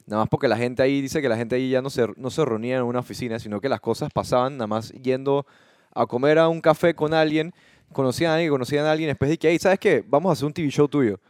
[0.05, 2.29] Nada más porque la gente ahí dice que la gente ahí ya no se, no
[2.29, 5.45] se reunía en una oficina, sino que las cosas pasaban nada más yendo
[5.93, 7.53] a comer a un café con alguien,
[7.91, 10.03] conocían a alguien, conocían a alguien, después de que, hey, ¿sabes qué?
[10.05, 11.21] Vamos a hacer un TV show tuyo.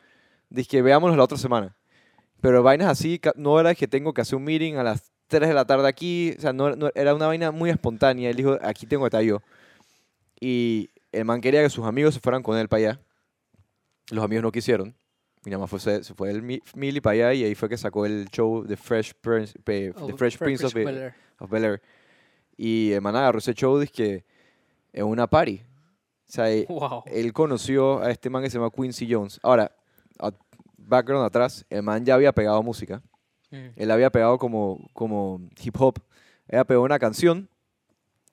[0.50, 1.76] Dice que veámonos la otra semana.
[2.44, 5.54] Pero vainas así, no era que tengo que hacer un meeting a las 3 de
[5.56, 8.30] la tarde aquí, o sea, no, no- era una vaina muy espontánea.
[8.30, 9.42] Él dijo, aquí tengo que yo.
[10.42, 13.00] Y el man quería que sus amigos se fueran con él para allá.
[14.12, 14.94] Los amigos no quisieron.
[15.46, 18.06] Mi mamá fue, se, fue el mi- Millie para allá y ahí fue que sacó
[18.06, 19.58] el show The Fresh Prince,
[19.96, 21.82] Oh, The Fresh Prince of, Bel Air.
[22.58, 24.26] Y el man agarró ese show que
[24.92, 25.62] en una party.
[26.28, 27.04] O sea, Wow.
[27.06, 29.40] él conoció a este man que se llama Quincy Jones.
[29.42, 29.72] Ahora,
[30.86, 33.02] background atrás, el man ya había pegado música.
[33.52, 36.00] Mm, Él había pegado como, como hip hop.
[36.48, 37.50] Ella pegó una canción.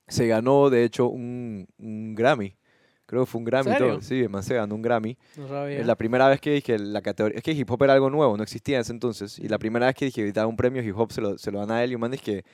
[0.09, 2.57] Se ganó, de hecho, un, un Grammy.
[3.07, 4.01] Creo que fue un Grammy todo.
[4.01, 5.17] Sí, el man se ganó un Grammy.
[5.37, 5.81] No sabía.
[5.81, 7.39] Es la primera vez que dije la categoría.
[7.39, 9.39] Es que hip hop era algo nuevo, no existía en ese entonces.
[9.39, 11.59] Y la primera vez que dije que un premio hip hop se lo, se lo
[11.61, 11.93] dan a él.
[11.93, 12.45] Y un man que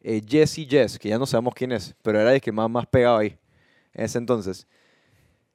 [0.00, 2.86] eh, Jesse Jess, que ya no sabemos quién es, pero era el que más, más
[2.86, 3.38] pegado ahí
[3.94, 4.66] en ese entonces.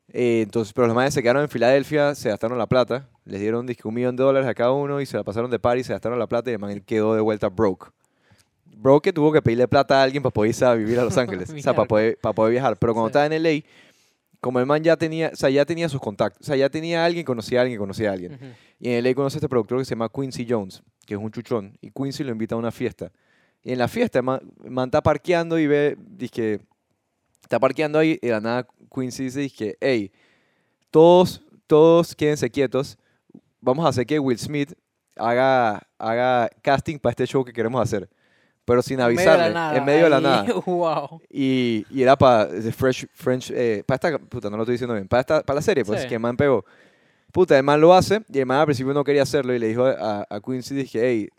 [0.10, 3.66] Eh, entonces, pero los manes se quedaron en Filadelfia, se gastaron la plata, les dieron
[3.84, 6.18] un millón de dólares a cada uno y se la pasaron de party, se gastaron
[6.18, 7.92] la plata y el man quedó de vuelta broke.
[8.78, 11.18] Broke que tuvo que pedirle plata a alguien para poder irse a vivir a Los
[11.18, 12.78] Ángeles, o sea, para poder, para poder viajar.
[12.78, 13.12] Pero cuando Sí.
[13.12, 13.64] estaba en LA,
[14.40, 17.02] como el man ya tenía, o sea, ya tenía sus contactos, o sea, ya tenía
[17.04, 18.56] a alguien, conocía a alguien, conocía a alguien.
[18.80, 21.32] Y en LA conoce a este productor que se llama Quincy Jones, que es un
[21.32, 21.78] chuchón.
[21.82, 23.12] Y Quincy lo invita a una fiesta.
[23.64, 26.62] Y en la fiesta, el man, el man está parqueando y ve, dice
[27.42, 30.12] está parqueando ahí y de la nada Quincy dice, dice, hey,
[30.92, 32.98] todos, todos quédense quietos.
[33.62, 34.74] Vamos a hacer que Will Smith
[35.16, 38.10] haga, haga casting para este show que queremos hacer.
[38.66, 40.54] Pero sin En medio de la avisarle, nada, en medio de la nada.
[40.66, 41.22] wow.
[41.30, 45.08] Y, y era para Fresh, French, eh, para esta, puta, no lo estoy diciendo bien,
[45.08, 46.08] para, esta, para la serie, pues, Sí.
[46.08, 46.66] que el man pegó.
[47.32, 49.68] Puta, el man lo hace, y el man al principio no quería hacerlo, y le
[49.68, 51.30] dijo a, a Quincy, dije, hey,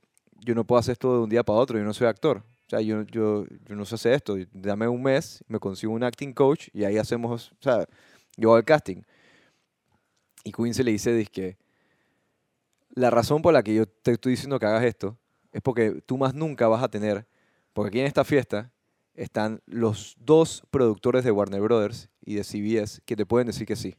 [0.41, 2.39] yo no puedo hacer esto de un día para otro, yo no soy actor.
[2.39, 4.37] O sea, yo, yo, yo no sé hacer esto.
[4.53, 7.87] Dame un mes, me consigo un acting coach y ahí hacemos, o sea,
[8.37, 9.03] yo hago el casting.
[10.45, 11.57] Y Quincy le dice, que
[12.99, 15.16] la razón por la que yo te estoy diciendo que hagas esto
[15.53, 17.26] es porque tú más nunca vas a tener,
[17.72, 18.70] porque aquí en esta fiesta
[19.14, 23.76] están los dos productores de Warner Brothers y de CBS que te pueden decir que
[23.76, 23.96] sí.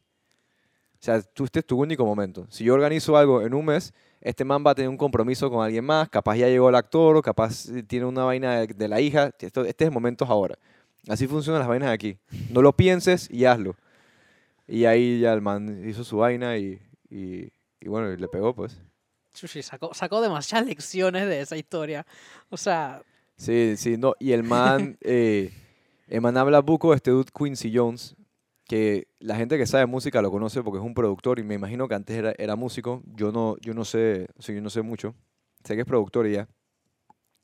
[0.94, 2.46] O sea, tú, este es tu único momento.
[2.50, 5.64] Si yo organizo algo en un mes, este man va a tener un compromiso con
[5.64, 9.32] alguien más, capaz ya llegó el actor, o capaz tiene una vaina de, la hija.
[9.40, 10.58] Esto, este es momento ahora.
[11.08, 12.18] Así funcionan las vainas aquí.
[12.50, 13.76] No lo pienses y hazlo.
[14.68, 17.50] Y ahí ya el man hizo su vaina y, y,
[17.86, 18.78] bueno, le pegó pues.
[19.34, 22.06] Sacó, sacó demasiadas lecciones de esa historia.
[22.50, 23.02] O sea...
[23.36, 24.14] Sí, sí, no.
[24.20, 25.52] Y el man, eh,
[26.08, 28.16] el man habla buco de este dude Quincy Jones,
[28.66, 31.88] que la gente que sabe música lo conoce porque es un productor y me imagino
[31.88, 33.02] que antes era, era músico.
[33.16, 35.16] Yo no, yo no sé, o sea, yo no sé mucho.
[35.64, 36.48] Sé que es productor y ya.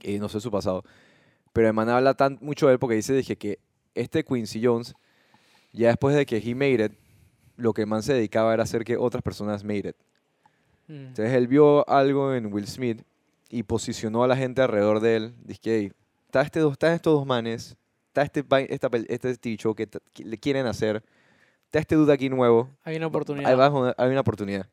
[0.02, 0.84] Y no sé su pasado.
[1.54, 3.60] Pero el man habla tan, mucho de él porque dice dije, que
[3.94, 4.94] este Quincy Jones,
[5.72, 6.92] ya después de que he made it,
[7.56, 9.96] lo que el man se dedicaba era hacer que otras personas made it.
[10.88, 11.08] Mm.
[11.08, 13.02] Entonces él vio algo en Will Smith
[13.50, 15.34] y posicionó a la gente alrededor de él.
[15.44, 15.92] Dice que
[16.26, 17.76] está este, están estos dos manes,
[18.08, 21.04] está este, esta, este ticho que, que le quieren hacer
[21.76, 22.70] está este duda aquí nuevo.
[22.84, 23.94] Hay una oportunidad.
[23.98, 24.68] Hay, una oportunidad.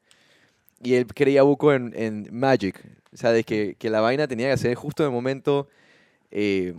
[0.80, 2.80] Y él creía buco en, en Magic.
[3.12, 5.68] O sea, de que, que, la vaina tenía que ser justo en el momento.
[6.30, 6.74] Eh,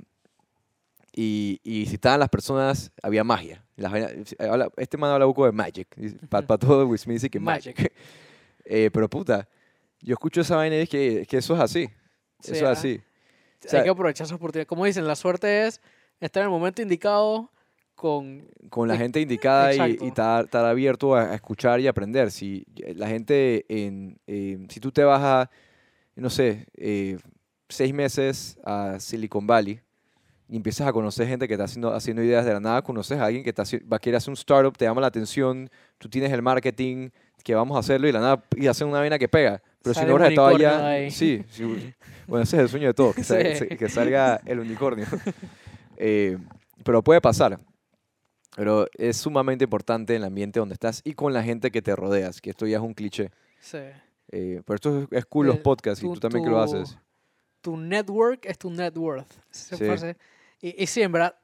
[1.14, 3.64] y, y, si estaban las personas, había magia.
[4.78, 5.88] este man habla buco de Magic.
[6.30, 7.92] Para pa todo Will Smith dice que Magic.
[8.66, 9.48] Eh, pero puta,
[10.02, 11.90] yo escucho esa vaina y es que, que eso es así.
[12.44, 13.02] eso es así.
[13.72, 14.68] hay que aprovechar esa oportunidad.
[14.68, 15.82] Como dicen, la suerte es
[16.20, 17.52] estar en el momento indicado
[17.96, 22.32] con, con la gente indicada y, estar, abierto a, escuchar y aprender.
[22.32, 24.20] Si la gente, en,
[24.70, 25.50] si tú te vas a,
[26.16, 27.18] no sé, eh,
[27.70, 29.80] seis meses a Silicon Valley
[30.50, 33.26] y empiezas a conocer gente que está haciendo, haciendo ideas de la nada, conoces a
[33.26, 36.32] alguien que está, va a querer hacer un startup, te llama la atención, tú tienes
[36.32, 37.10] el marketing,
[37.44, 39.62] que vamos a hacerlo y la nada, y hacen una vaina que pega.
[39.82, 41.44] Pero si no hubieras estado allá, sí,
[42.26, 45.06] bueno, ese es el sueño de todos, que, que salga el unicornio.
[45.96, 46.40] Eh,
[46.84, 47.60] pero puede pasar.
[48.56, 51.96] Pero es sumamente importante en el ambiente donde estás y con la gente que te
[51.96, 53.30] rodeas, que esto ya es un cliché.
[53.60, 53.78] Sí.
[54.32, 56.98] Eh, pero esto es, cool los podcasts y tú también que lo haces.
[57.62, 59.32] Tu network es tu net worth.
[59.52, 59.76] Sí.
[60.60, 61.36] Y, y sí, en verdad,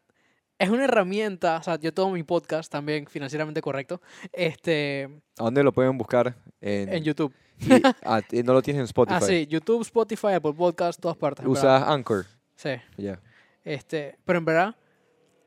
[0.60, 4.02] es una herramienta, o sea, yo tengo mi podcast también financieramente correcto.
[4.34, 6.36] Este, ¿A dónde lo pueden buscar?
[6.62, 7.34] En, en YouTube.
[8.06, 9.18] Ah, y, no lo tienes en Spotify.
[9.18, 11.46] Ah, sí, YouTube, Spotify, Apple Podcast, todas partes.
[11.46, 12.26] ¿Usas Anchor?
[12.56, 12.70] Sí.
[12.96, 13.22] Ya.
[13.66, 14.76] Este, pero en verdad,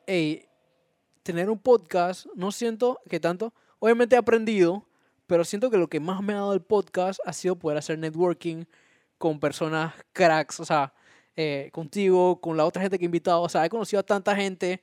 [0.06, 0.44] hey,
[1.22, 4.86] tener un podcast, no siento que tanto, obviamente he aprendido,
[5.26, 7.98] pero siento que lo que más me ha dado el podcast ha sido poder hacer
[7.98, 8.64] networking
[9.16, 10.92] con personas cracks, o sea,
[11.34, 14.36] eh, contigo, con la otra gente que he invitado, o sea, he conocido a tanta
[14.36, 14.82] gente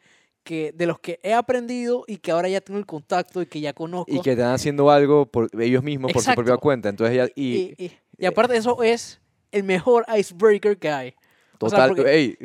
[0.50, 3.62] que de los que he aprendido y que ahora ya tengo el contacto y que
[3.62, 4.12] ya conozco.
[4.12, 6.90] Y que están haciendo algo por ellos mismos, por su propia cuenta.
[6.90, 9.22] Entonces ya, y, y, y, aparte eso es
[9.52, 11.14] el mejor icebreaker que hay.
[11.60, 11.94] Total,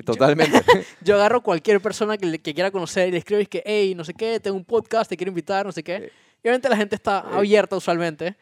[0.04, 0.60] totalmente.
[1.00, 3.94] Yo, agarro cualquier persona que, que, quiera conocer y le escribo y es que, hey,
[3.94, 6.12] no sé qué, tengo un podcast, te quiero invitar, no sé qué.
[6.42, 8.36] Y obviamente la gente está abierta usualmente.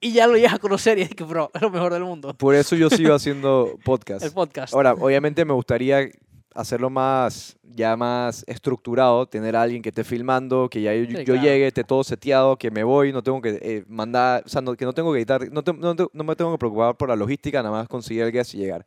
[0.00, 2.34] Y ya lo llegas a conocer y es que, bro, es lo mejor del mundo.
[2.34, 4.24] Por eso yo sigo haciendo podcast.
[4.24, 4.74] El podcast.
[4.74, 6.08] Ahora, obviamente me gustaría
[6.54, 11.66] hacerlo más, ya más estructurado, tener a alguien que esté filmando, que ya yo, llegue,
[11.66, 14.92] esté todo seteado, que me voy, no tengo que eh, mandar, o sea, que no
[14.92, 18.22] tengo que editar, no, no, me tengo que preocupar por la logística, nada más conseguir
[18.22, 18.86] el guest y llegar.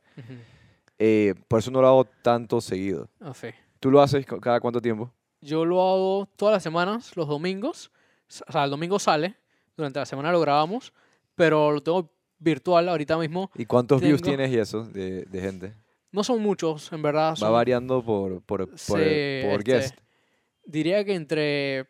[0.98, 3.08] Eh, por eso no lo hago tanto seguido.
[3.20, 3.32] Ah,
[3.80, 5.12] ¿Tú lo haces cada cuánto tiempo?
[5.40, 7.90] Yo lo hago todas las semanas, los domingos.
[8.46, 9.34] O sea, el domingo sale,
[9.76, 10.92] durante la semana lo grabamos,
[11.34, 12.08] pero lo tengo
[12.38, 13.50] virtual ahorita mismo.
[13.56, 15.74] ¿Y cuántos views tienes y eso de, gente?
[16.12, 17.34] No son muchos, en verdad.
[17.42, 19.98] Va variando por, por, por, este, guest.
[20.64, 21.88] Diría que entre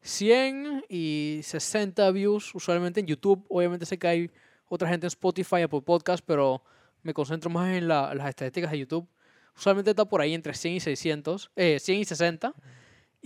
[0.00, 3.44] 100 y 60 views usualmente en YouTube.
[3.48, 4.30] Obviamente sé que hay
[4.68, 6.62] otra gente en Spotify, Apple Podcast, pero
[7.02, 9.06] me concentro más en las estadísticas de YouTube.
[9.56, 12.54] Usualmente está por ahí entre 100 y 600, eh, 100 y 60.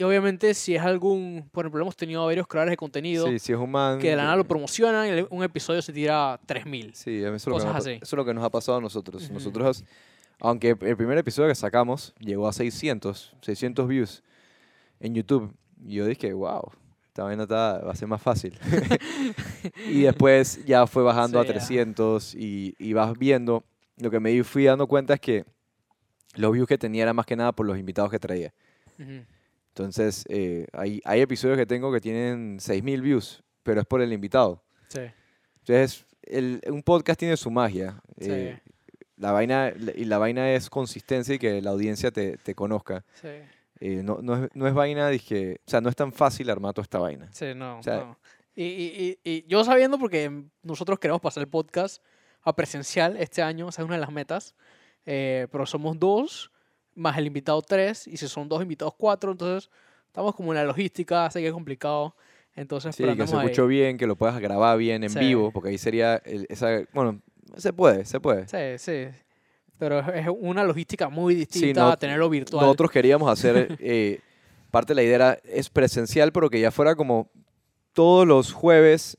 [0.01, 3.53] Y obviamente si es algún, por ejemplo, hemos tenido varios creadores de contenido sí, si
[3.53, 6.95] es un man, que de la nada lo promocionan y un episodio se tira 3000.
[6.95, 9.31] Sí, eso es, lo que nos, eso es lo que nos ha pasado a nosotros.
[9.31, 9.85] Nosotros,
[10.39, 14.23] aunque el primer episodio que sacamos llegó a 600, 600 views
[15.01, 15.55] en YouTube.
[15.85, 16.73] Y yo dije, wow,
[17.09, 18.59] esta vaina va a ser más fácil.
[19.87, 23.65] y después ya fue bajando a 300 y, y, vas viendo.
[23.99, 25.45] Lo que me fui dando cuenta es que
[26.37, 28.55] los views que tenía era más que nada por los invitados que traía.
[29.81, 34.13] Entonces, eh, hay, hay episodios que tengo que tienen 6.000 views, pero es por el
[34.13, 34.63] invitado.
[34.89, 35.01] Sí.
[35.61, 38.01] Entonces, el, un podcast tiene su magia.
[38.19, 38.59] Eh,
[39.17, 43.05] la vaina, y la vaina es consistencia y que la audiencia te, te conozca.
[43.21, 43.29] Sí,
[43.83, 46.73] Eh, no, no, es, no es vaina, dije, o sea, no es tan fácil armar
[46.75, 47.29] toda esta vaina.
[47.33, 47.79] sí, no.
[47.79, 48.19] O sea- no.
[48.55, 50.31] Y, y, y, y yo sabiendo porque
[50.63, 52.03] nosotros queremos pasar el podcast
[52.43, 54.55] a presencial este año, esa es una de las metas,
[55.07, 56.51] eh, pero somos dos,
[57.01, 59.71] más el invitado tres, y si son dos invitados cuatro, entonces
[60.07, 62.15] estamos como en la logística, sé que es complicado,
[62.55, 65.19] entonces Sí, que se escuche bien, que lo puedas grabar bien en Sí.
[65.19, 67.21] vivo, porque ahí sería el- esa, bueno,
[67.57, 68.47] se puede, se puede.
[68.49, 69.09] Sí, sí.
[69.79, 72.63] Pero es- una logística muy distinta no- a tenerlo virtual.
[72.65, 74.21] Nosotros queríamos hacer, eh,
[74.71, 77.31] parte de la idea era, es presencial, pero que ya fuera como
[77.93, 79.17] todos los jueves,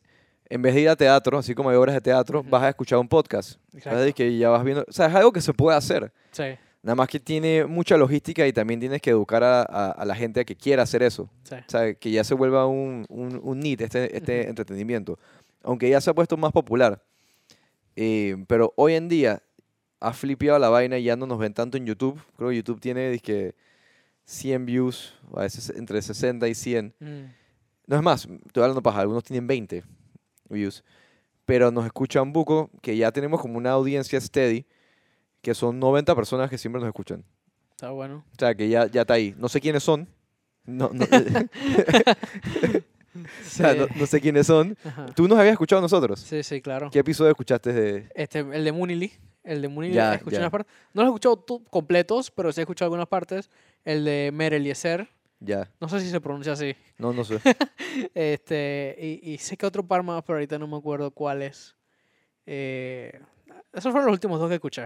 [0.50, 2.50] en vez de ir a teatro, así como hay obras de teatro, Ujú.
[2.50, 3.54] vas a escuchar un podcast.
[3.74, 3.98] Exacto.
[4.00, 4.14] ¿sabes?
[4.14, 6.12] Que ya vas viendo, o sea, es algo que se puede hacer.
[6.32, 6.44] Sí,
[6.84, 10.16] Nada más que tiene mucha logística y también tienes que educar a, a- a la
[10.16, 11.30] gente a que quiera hacer eso.
[11.44, 11.56] sí.
[11.56, 15.20] O sea, que ya se vuelva un, un, un need, este, este entretenimiento.
[15.64, 17.04] Aunque ya se ha puesto más popular.
[17.96, 19.44] Eh, pero hoy en día
[20.00, 22.20] ha flipeado la vaina y ya no nos ven tanto en YouTube.
[22.36, 23.54] Creo que YouTube tiene dizque,
[24.26, 26.96] 100 views, a veces entre 60 y 100.
[27.00, 27.06] Mm,
[27.88, 29.84] No es más, estoy hablando paja, algunos tienen 20
[30.50, 30.84] views.
[31.46, 34.66] Pero nos escuchan buco, que ya tenemos como una audiencia steady,
[35.42, 37.24] que son 90 personas que siempre nos escuchan.
[37.72, 38.24] está bueno.
[38.32, 39.36] O sea, que ya, ya está ahí.
[39.38, 40.08] No sé quiénes son.
[40.66, 41.10] No, no, o
[43.44, 43.94] sea, no, Sí.
[44.00, 44.78] no sé quiénes son.
[44.86, 45.08] Ajá.
[45.16, 46.20] ¿Tú nos habías escuchado a nosotros?
[46.20, 46.90] Sí, sí, claro.
[46.92, 48.10] ¿Qué episodio escuchaste de...?
[48.16, 49.12] Este, el de Munili.
[49.44, 50.42] El de Munili, Ya, escuché ya.
[50.44, 50.72] unas partes.
[50.94, 53.50] No los he escuchado completos, pero sí he escuchado algunas partes.
[53.84, 55.10] El de Mer Eliezer.
[55.40, 56.76] Ya, No sé si se pronuncia así.
[56.98, 57.40] no, no sé.
[58.14, 61.76] Este, y, y sé que otro par más, pero ahorita no me acuerdo cuál es.
[62.46, 63.20] Eh,
[63.74, 64.84] esos fueron los últimos dos que escuché.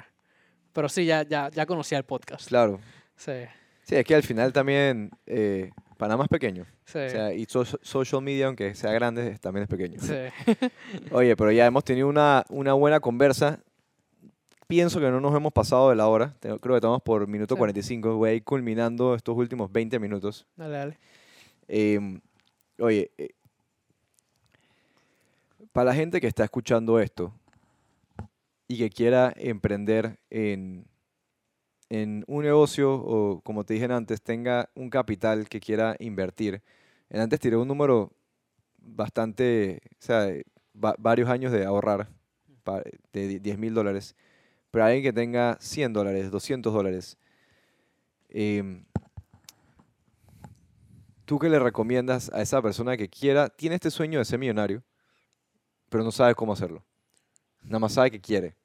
[0.76, 2.48] Pero sí, ya, ya, ya conocía el podcast.
[2.50, 2.80] Claro.
[3.16, 3.32] Sí,
[3.84, 6.66] Sí, es que al final también eh, Panamá es pequeño.
[6.86, 10.00] sí, O sea, y so- social media, aunque sea grande, también es pequeño.
[10.02, 10.16] sí.
[11.12, 13.60] Oye, pero ya hemos tenido una, una buena conversa.
[14.68, 16.36] Pienso que no nos hemos pasado de la hora.
[16.42, 17.60] Creo que estamos por minuto Sí.
[17.60, 18.16] 45.
[18.18, 20.46] Voy a ir culminando estos últimos 20 minutos.
[20.58, 21.00] Dale, dale.
[21.68, 22.20] Em,
[22.80, 23.30] oye, eh,
[25.72, 27.32] para la gente que está escuchando esto
[28.68, 30.88] y que quiera emprender en,
[32.28, 36.62] un negocio o, como te dije antes, tenga un capital que quiera invertir.
[37.10, 38.12] En antes tiré un número
[38.78, 40.46] bastante, o sea, eh,
[40.76, 42.10] va- varios años de ahorrar
[43.14, 44.16] de 10 mil dólares.
[44.72, 47.18] Pero alguien que tenga 100 dólares, 200 dólares,
[48.30, 48.86] em,
[51.26, 54.84] ¿Tú qué le recomiendas a esa persona que quiera, tiene este sueño de ser millonario,
[55.90, 56.84] pero no sabe cómo hacerlo?
[57.66, 58.56] Nada más sabe que quiere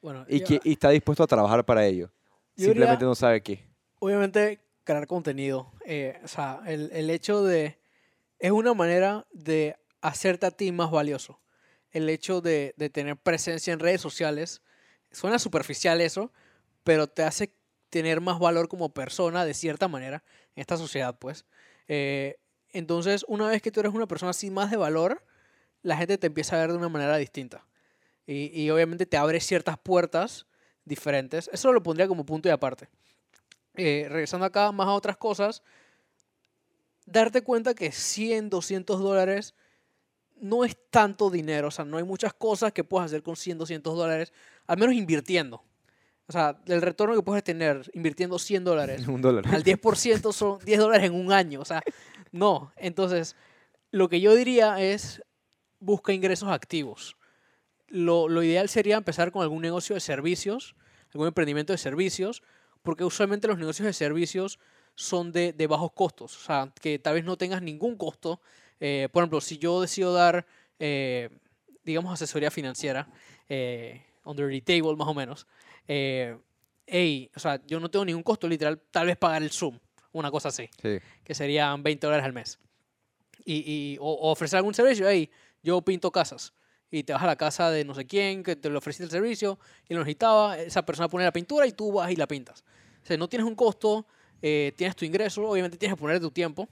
[0.00, 2.10] Bueno, y, yo- que, y está dispuesto a trabajar para ello.
[2.56, 3.64] Simplemente diría- no sabe qué.
[3.98, 5.72] obviamente crear contenido.
[5.84, 7.78] eh, o sea, el, el hecho de...
[8.38, 11.40] Es una manera de hacerte a ti más valioso.
[11.90, 14.62] El hecho de, de tener presencia en redes sociales.
[15.10, 16.32] Suena superficial eso,
[16.84, 17.54] pero te hace
[17.90, 20.22] tener más valor como persona de cierta manera
[20.54, 21.46] en esta sociedad, pues.
[21.88, 22.38] Eh,
[22.72, 25.24] entonces, una vez que tú eres una persona así más de valor,
[25.82, 27.66] la gente te empieza a ver de una manera distinta.
[28.26, 30.46] Y, y obviamente te abre ciertas puertas
[30.84, 31.50] diferentes.
[31.52, 32.88] Eso lo pondría como punto y aparte.
[33.74, 35.62] Eh, regresando acá más a otras cosas,
[37.04, 39.54] darte cuenta que 100, 200 dólares
[40.40, 41.68] no es tanto dinero.
[41.68, 44.32] O sea, no hay muchas cosas que puedas hacer con 100, 200 dólares,
[44.66, 45.62] al menos invirtiendo.
[46.28, 49.46] O sea, el retorno que puedes tener invirtiendo 100 dólares Un dólar.
[49.48, 51.60] al 10% son 10 dólares en un año.
[51.60, 51.82] O sea,
[52.32, 52.72] no.
[52.76, 53.36] Entonces,
[53.90, 55.22] lo que yo diría es
[55.78, 57.15] busca ingresos activos.
[57.88, 60.74] Lo, lo ideal sería empezar con algún negocio de servicios,
[61.12, 62.42] algún emprendimiento de servicios,
[62.82, 64.58] porque usualmente los negocios de servicios
[64.94, 66.36] son de, de bajos costos.
[66.36, 68.40] O sea, que tal vez no tengas ningún costo.
[68.80, 70.46] Eh, por ejemplo, si yo decido dar,
[70.78, 71.30] eh,
[71.84, 73.08] digamos, asesoría financiera,
[73.48, 75.46] eh, under the table más o menos,
[75.86, 76.36] eh,
[76.86, 79.78] ey, o sea, yo no tengo ningún costo, literal, tal vez pagar el Zoom,
[80.12, 80.98] una cosa así, Sí.
[81.22, 82.58] que serían 20 dólares al mes.
[83.44, 83.62] Y,
[83.94, 85.30] y- o, o ofrecer algún servicio, hey,
[85.62, 86.52] yo pinto casas.
[86.90, 89.10] Y te vas a la casa de no sé quién, que te le ofreciste el
[89.10, 89.58] servicio
[89.88, 92.64] y lo necesitaba, esa persona pone la pintura y tú vas y la pintas.
[93.02, 94.06] O sea, no tienes un costo,
[94.40, 96.68] eh, tienes tu ingreso, obviamente tienes que poner tu tiempo.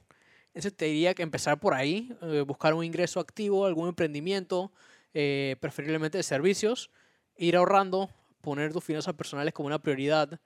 [0.49, 4.73] Entonces te diría que empezar por ahí, eh, buscar un ingreso activo, algún emprendimiento,
[5.12, 6.91] eh, preferiblemente de servicios,
[7.37, 8.09] ir ahorrando,
[8.41, 10.41] poner tus finanzas personales como una prioridad,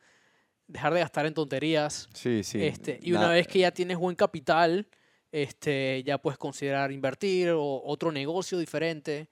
[0.66, 2.08] dejar de gastar en tonterías.
[2.14, 2.62] Sí, sí.
[2.62, 4.86] este, y una Na- vez que ya tienes buen capital,
[5.30, 9.28] este, ya puedes considerar invertir o otro negocio diferente,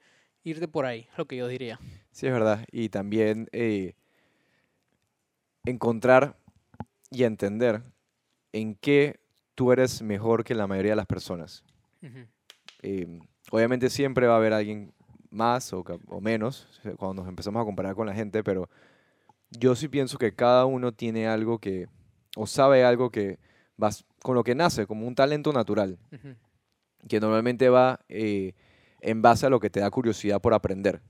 [0.47, 1.79] irte por ahí, lo que yo diría.
[2.11, 2.65] Sí, es verdad.
[2.71, 3.93] Y también eh,
[5.65, 6.37] encontrar
[7.11, 7.83] y entender
[8.53, 9.19] en qué
[9.55, 11.63] tú eres mejor que la mayoría de las personas.
[12.01, 12.25] Ujú.
[12.81, 13.19] Eh,
[13.51, 14.93] obviamente siempre va a haber alguien
[15.29, 16.67] más o, o menos
[16.97, 18.69] cuando nos empezamos a comparar con la gente, pero
[19.51, 21.87] yo sí pienso que cada uno tiene algo que,
[22.35, 23.39] o sabe algo que
[23.75, 26.35] vas, con lo que nace, como un talento natural, Ujú.
[27.07, 28.53] que normalmente va eh,
[29.01, 31.01] en base a lo que te da curiosidad por aprender.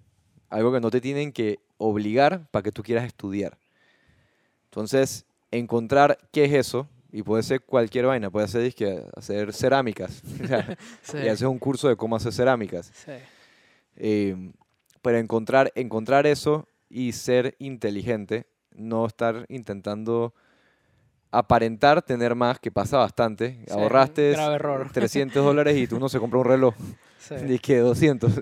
[0.50, 3.58] Algo que no te tienen que obligar para que tú quieras estudiar.
[4.66, 10.22] Entonces, encontrar qué es eso, y puede ser cualquier vaina, puede ser dizque, hacer cerámicas,
[11.02, 12.92] Sí, y hacer un curso de cómo hacer cerámicas.
[12.94, 13.14] sí.
[13.96, 14.52] Eh,
[15.02, 20.34] pero encontrar, encontrar eso y ser inteligente, no estar intentando
[21.32, 23.64] aparentar tener más, que pasa bastante.
[23.68, 24.90] Sí, Ahorraste grave error.
[24.94, 26.76] 300 dólares y tú no se compra un reloj.
[27.20, 27.36] Sí.
[27.36, 28.42] Dice que 200.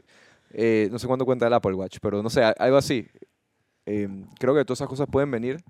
[0.51, 3.07] Eh, no sé cuánto cuenta el Apple Watch, pero no sé, algo así.
[3.87, 4.07] Eh,
[4.39, 5.63] creo que todas esas cosas pueden venir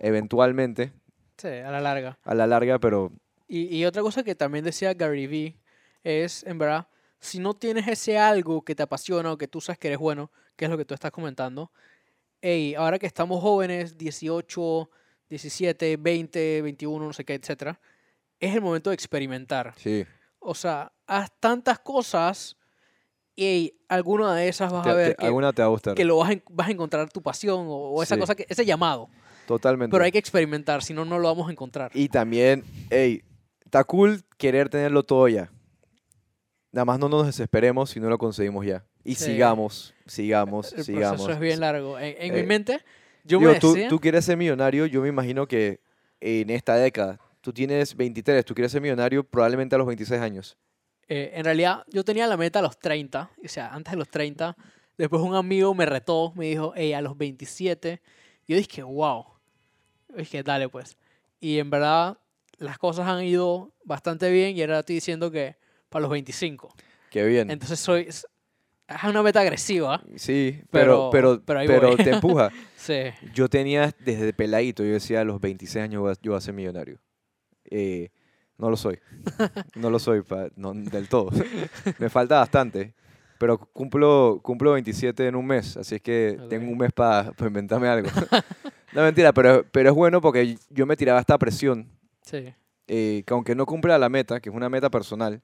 [0.00, 0.92] eventualmente,
[1.38, 2.18] Sí, a la larga.
[2.24, 3.12] a la larga, pero
[3.46, 5.60] Y, y otra cosa que también decía Gary Vee
[6.02, 6.88] es, en verdad,
[7.20, 10.30] si no tienes ese algo que te apasiona o que tú sabes que eres bueno,
[10.56, 11.70] que es lo que tú estás comentando,
[12.40, 14.90] hey, ahora que estamos jóvenes, 18,
[15.28, 17.80] 17, 20, 21, no sé qué, etcétera,
[18.40, 19.74] es el momento de experimentar.
[19.76, 20.04] sí.
[20.48, 22.56] O sea, haz tantas cosas
[23.34, 25.94] y alguna de esas vas te- a te- ver que, alguna te va a gustar.
[25.96, 28.20] que lo vas a, vas a encontrar tu pasión o, o esa Sí.
[28.20, 29.08] cosa, que, ese llamado.
[29.48, 29.90] Totalmente.
[29.90, 31.90] Pero hay que experimentar, si no, no lo vamos a encontrar.
[31.94, 33.22] Y también, hey,
[33.64, 35.50] está cool querer tenerlo todo ya.
[36.70, 38.84] Nada más no nos desesperemos si no lo conseguimos ya.
[39.02, 39.24] Y Sí.
[39.24, 41.10] sigamos, sigamos, El sigamos.
[41.16, 41.98] proceso es bien largo.
[41.98, 42.80] En, en Eh, mi mente,
[43.26, 43.88] yo Digo, me tú, decía...
[43.88, 45.80] tú quieres ser millonario, yo me imagino que
[46.20, 50.56] en esta década, tú tienes 23, tú quieres ser millonario probablemente a los 26 años.
[51.08, 54.08] eh, en realidad, yo tenía la meta a los 30, o sea, antes de los
[54.08, 54.56] 30.
[54.98, 58.00] Después un amigo me retó, me dijo, hey, a los 27.
[58.48, 59.26] Yo dije, wow.
[60.08, 60.96] Yo dije, dale pues.
[61.38, 62.18] Y en verdad,
[62.58, 65.56] las cosas han ido bastante bien y ahora estoy diciendo que
[65.90, 66.74] para los 25.
[67.10, 67.50] Qué bien.
[67.50, 68.08] Entonces soy...
[68.88, 70.02] es una meta agresiva.
[70.16, 72.50] sí, pero, pero- pero, pero pero te empuja.
[72.76, 73.02] Sí.
[73.34, 77.00] Yo tenía desde peladito, yo decía a los 26 años yo voy a ser millonario.
[77.68, 78.10] Eh,
[78.58, 78.98] no lo soy.
[79.74, 81.30] No lo soy pa- no, del todo.
[81.98, 82.94] Me falta bastante.
[83.38, 86.48] Pero cumplo, cumplo 27 en un mes, así es que Ok.
[86.48, 88.08] tengo un mes para inventarme algo.
[88.92, 91.86] no, mentira, pero, pero es bueno porque yo me tiraba esta presión,
[92.22, 92.54] Sí.
[92.86, 95.42] eh, que aunque no cumpla la meta, que es una meta personal,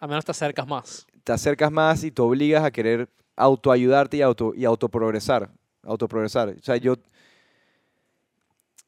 [0.00, 1.06] A menos te acercas más.
[1.22, 5.50] te acercas más y te obligas a querer autoayudarte y, auto, y autoprogresar.
[5.82, 6.48] Autoprogresar.
[6.48, 6.96] O sea, yo,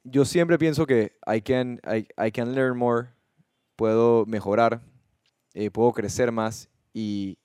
[0.05, 3.09] yo siempre pienso que I can, I, I can learn more,
[3.77, 4.81] puedo mejorar,
[5.55, 7.39] eh, puedo crecer más y,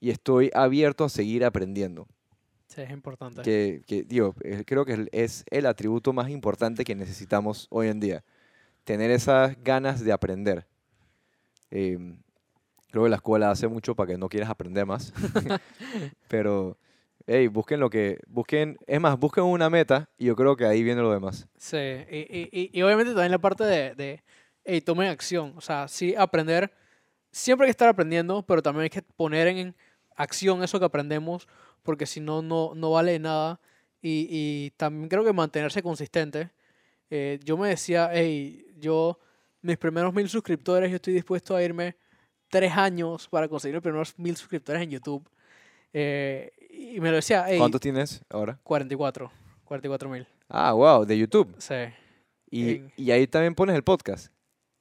[0.00, 2.06] y estoy abierto a seguir aprendiendo.
[2.68, 3.42] Sí, es importante.
[3.42, 8.00] Que, que, digo, eh, creo que es el atributo más importante que necesitamos hoy en
[8.00, 8.24] día.
[8.84, 10.66] Tener esas ganas de aprender.
[11.70, 12.18] Em,
[12.92, 15.12] creo que la escuela hace mucho para que no quieras aprender más.
[16.28, 16.78] Pero,
[17.26, 18.20] hey, busquen lo que...
[18.28, 21.48] Busquen, es más, busquen una meta y yo creo que ahí viene lo demás.
[21.56, 22.18] Sí, y,
[22.52, 24.22] y- y- obviamente también la parte de, de
[24.64, 25.54] hey, tomen acción.
[25.56, 26.72] O sea, sí aprender,
[27.30, 29.74] siempre hay que estar aprendiendo, pero también hay que poner en
[30.16, 31.48] acción eso que aprendemos,
[31.82, 33.60] porque si no, no, no vale nada.
[34.00, 36.50] Y, y también creo que mantenerse consistente.
[37.10, 39.18] Eh, yo me decía, hey, yo,
[39.60, 41.96] mis primeros mil suscriptores, yo estoy dispuesto a irme
[42.52, 45.26] tres años para conseguir los primeros mil suscriptores en YouTube.
[45.94, 48.58] Eh, y me lo decía, hey, ¿Cuántos tienes ahora?
[48.62, 49.30] 44,
[49.64, 50.26] 44 mil.
[50.50, 51.54] Ah, wow, de YouTube.
[51.58, 51.74] Sí.
[52.50, 54.30] Y, En- y ahí también pones el podcast.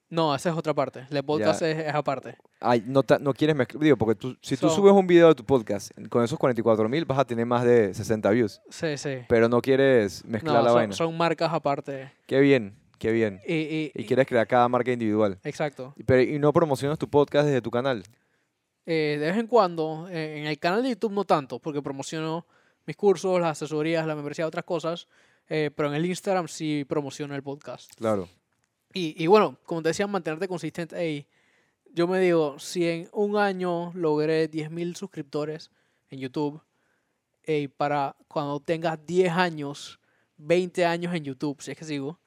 [0.10, 1.08] No, esa es otra parte.
[1.10, 2.36] El podcast es, es aparte.
[2.60, 3.82] Ay, no, no quieres mezclar.
[3.82, 6.90] Digo, porque tú, si tú Son- subes un video de tu podcast con esos 44
[6.90, 8.62] mil, vas a tener más de 60 views.
[8.70, 9.20] Sí, sí.
[9.30, 10.94] Pero no quieres mezclar No, la son, vaina.
[10.96, 12.12] son marcas aparte.
[12.28, 13.42] Qué bien, qué bien.
[13.48, 15.40] Y, y- Y y- quieres crear cada marca individual.
[15.44, 15.94] exacto.
[15.98, 18.04] Y- Pero, y no promocionas tu podcast desde tu canal.
[18.86, 22.46] Eh, de vez en cuando, eh, en el canal de YouTube no tanto, porque promociono
[22.86, 25.08] mis cursos, las asesorías, la membresía, otras cosas.
[25.54, 27.94] eh, pero en el Instagram sí promociono el podcast.
[27.96, 28.30] Claro.
[28.94, 31.28] Y, y bueno, como te decía, mantenerte consistente.
[31.94, 35.70] Yo me digo, si en un año logré 10.000 suscriptores
[36.10, 36.62] en YouTube,
[37.44, 40.00] ey, para cuando tengas 10 años,
[40.38, 42.18] 20 años en YouTube, si es que sigo,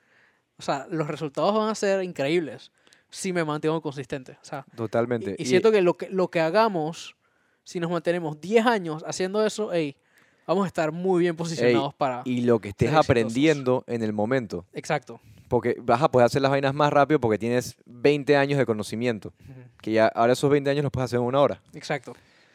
[0.58, 2.70] o sea, los resultados van a ser increíbles
[3.10, 4.32] si me mantengo consistente.
[4.32, 5.36] O sea, Totalmente.
[5.38, 7.16] y, y siento que lo, que lo que hagamos,
[7.62, 9.96] si nos mantenemos 10 años haciendo eso, ey,
[10.46, 12.22] vamos a estar muy bien posicionados para...
[12.24, 14.66] y lo que estés aprendiendo en el momento.
[14.72, 15.20] Exacto.
[15.48, 19.32] Porque vas a poder hacer las vainas más rápido porque tienes 20 años de conocimiento.
[19.40, 19.60] Ujú.
[19.80, 21.60] Que ya ahora esos 20 años los puedes hacer en una hora.
[21.74, 22.14] Exacto.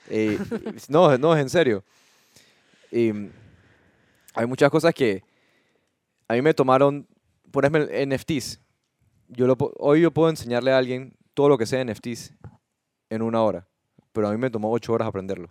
[0.09, 0.37] Eh,
[0.89, 1.83] no, no, es en serio.
[2.91, 3.31] Y, mm,
[4.33, 5.23] hay muchas cosas que
[6.27, 7.07] a mí me tomaron,
[7.51, 8.59] por ejemplo, NFTs.
[9.27, 12.33] Yo lo, hoy yo puedo enseñarle a alguien todo lo que sea NFTs
[13.09, 13.67] en una hora,
[14.11, 15.49] pero a mí me tomó ocho horas aprenderlo.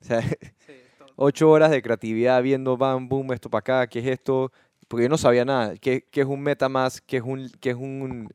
[0.00, 0.20] O sea,
[1.16, 4.52] ocho horas de creatividad viendo, bam, boom, esto para acá, qué es esto,
[4.88, 7.76] porque yo no sabía nada, qué, qué es un MetaMask, qué es un, qué es
[7.76, 8.28] un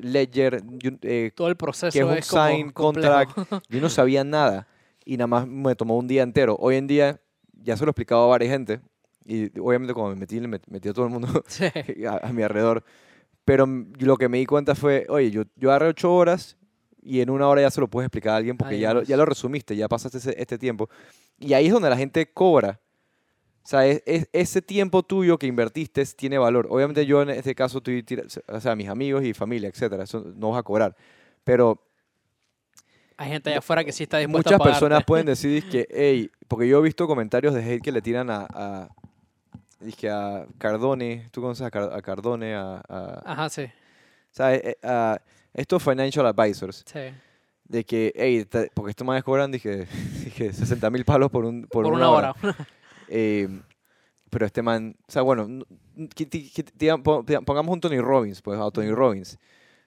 [0.00, 0.62] Ledger,
[1.02, 3.34] eh, Todo el proceso que es un es como sign complejo.
[3.34, 3.64] contract.
[3.68, 4.68] Yo no sabía nada
[5.04, 6.56] y nada más me tomó un día entero.
[6.60, 7.20] Hoy en día
[7.52, 8.80] ya se lo he explicado a varias gente
[9.28, 11.64] y obviamente cuando me metí, le met- metí a todo el mundo Sí.
[12.08, 12.82] a, a mi alrededor.
[13.44, 13.66] Pero
[13.98, 16.56] lo que me di cuenta fue, oye, yo, yo agarré ocho horas
[17.02, 19.16] y en una hora ya se lo puedes explicar a alguien porque ya lo, ya
[19.16, 20.88] lo resumiste, ya pasaste ese- este tiempo.
[21.38, 22.80] Y ahí es donde la gente cobra.
[23.62, 26.66] O sea, es- es- ese tiempo tuyo que invertiste tiene valor.
[26.70, 28.04] Obviamente yo en este caso, estoy
[28.48, 30.96] o sea, mis amigos y familia, etcétera, eso no vas a cobrar.
[31.44, 31.82] Pero
[33.16, 36.30] Hay gente allá afuera que sí está dispuesta muchas a personas pueden decir que, hey,
[36.46, 38.88] porque yo he visto comentarios de hate que le tiran a, a,
[39.80, 43.62] dizque a Cardone, tú conoces a, Car- a Cardone, a, a- Ajá, sí.
[43.64, 43.70] o
[44.34, 45.20] sea, eh, eh, a
[45.54, 47.00] estos financial advisors, sí.
[47.64, 49.86] de que, hey, porque estos más cobran, dije,
[50.24, 52.34] dije 60 mil palos por, un, por, Por, una hora.
[53.10, 53.48] Eh,
[54.28, 55.64] pero este man, o sea, bueno,
[56.14, 56.98] que- que-
[57.46, 59.38] pongamos un Tony Robbins, pues a Tony Robbins,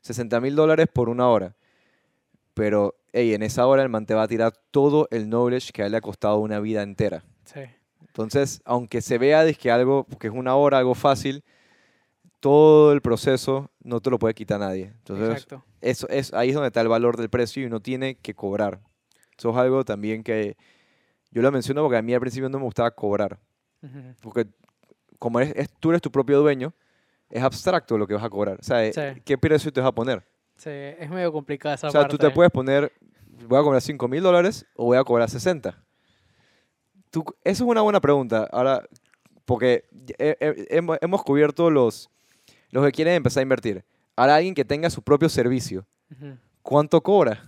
[0.02, 1.56] 60 mil dólares por una hora.
[2.56, 5.84] Pero, hey, en esa hora el man te va a tirar todo el knowledge que
[5.84, 7.24] a él le ha costado una vida entera.
[7.46, 7.60] sí.
[8.12, 11.44] Entonces, aunque se vea que algo, que es una hora, algo fácil,
[12.40, 14.86] todo el proceso no te lo puede quitar nadie.
[14.98, 15.64] Entonces, Exacto.
[15.80, 18.80] eso es, ahí es donde está el valor del precio y uno tiene que cobrar.
[19.38, 20.58] Eso es algo también que
[21.32, 23.40] yo lo menciono porque a mí al principio no me gustaba cobrar.
[24.22, 24.48] Porque
[25.18, 26.74] como eres, es- tú eres tu propio dueño,
[27.30, 28.58] es abstracto lo que vas a cobrar.
[28.60, 29.22] O sea, eh, Sí.
[29.24, 30.24] ¿qué precio te vas a poner?
[30.58, 32.18] Sí, es medio complicada esa o sea, parte.
[32.18, 32.92] tú te puedes poner,
[33.48, 35.82] voy a cobrar 5 mil dólares o voy a cobrar 60.
[37.12, 38.48] Tú, eso es una buena pregunta.
[38.52, 38.84] Ahora,
[39.46, 39.86] porque
[40.18, 42.10] hemos, hemos cubierto los,
[42.72, 43.84] los que quieren empezar a invertir.
[44.16, 45.86] Ahora, alguien que tenga su propio servicio.
[46.62, 47.44] ¿cuánto cobra?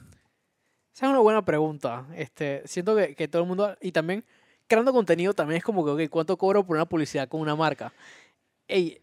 [0.94, 2.06] Esa es una buena pregunta.
[2.16, 4.24] Este, siento que, que todo el mundo, y también
[4.68, 7.94] creando contenido también es como que, ok, ¿cuánto cobro por una publicidad con una marca?
[8.68, 9.00] Ey,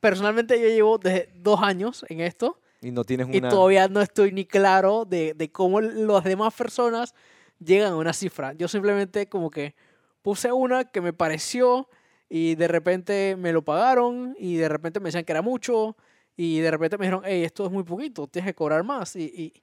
[0.00, 3.48] personalmente yo llevo desde dos años en esto Y no tienes y una...
[3.48, 7.14] todavía no estoy ni claro de, de cómo las demás personas
[7.58, 8.52] llegan a una cifra.
[8.52, 9.74] Yo simplemente como que
[10.22, 11.88] puse una que me pareció
[12.28, 15.96] y de repente me lo pagaron y de repente me decían que era mucho
[16.36, 19.24] y de repente me dijeron, hey, esto es muy poquito, tienes que cobrar más y,
[19.24, 19.62] y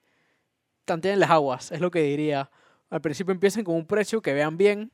[0.83, 2.49] tanteen las aguas, es lo que diría.
[2.89, 4.91] Al principio empiecen con un precio que vean bien,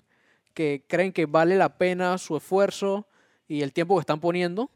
[0.54, 3.08] que creen que vale la pena su esfuerzo
[3.48, 4.70] y el tiempo que están poniendo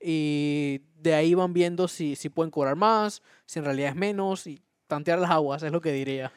[0.00, 4.46] y de ahí van viendo si, si pueden cobrar más, si en realidad es menos
[4.46, 6.32] y tantear las aguas, es lo que diría.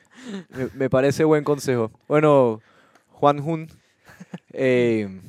[0.50, 1.92] Me, me parece buen consejo.
[2.08, 2.62] Bueno,
[3.10, 3.68] Juan Jun,
[4.54, 5.22] eh,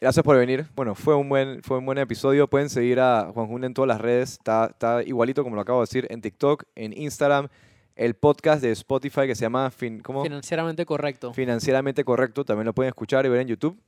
[0.00, 0.66] gracias por venir.
[0.74, 2.48] Bueno, fue un buen, fue un buen episodio.
[2.48, 4.32] Pueden seguir a Juan Jun en todas las redes.
[4.32, 7.48] Está, está igualito como lo acabo de decir, en TikTok, en Instagram,
[7.96, 10.22] el podcast de Spotify que se llama fin, ¿cómo?
[10.22, 11.32] Financieramente correcto.
[11.32, 12.44] Financieramente Correcto.
[12.44, 13.78] También lo pueden escuchar y ver en YouTube.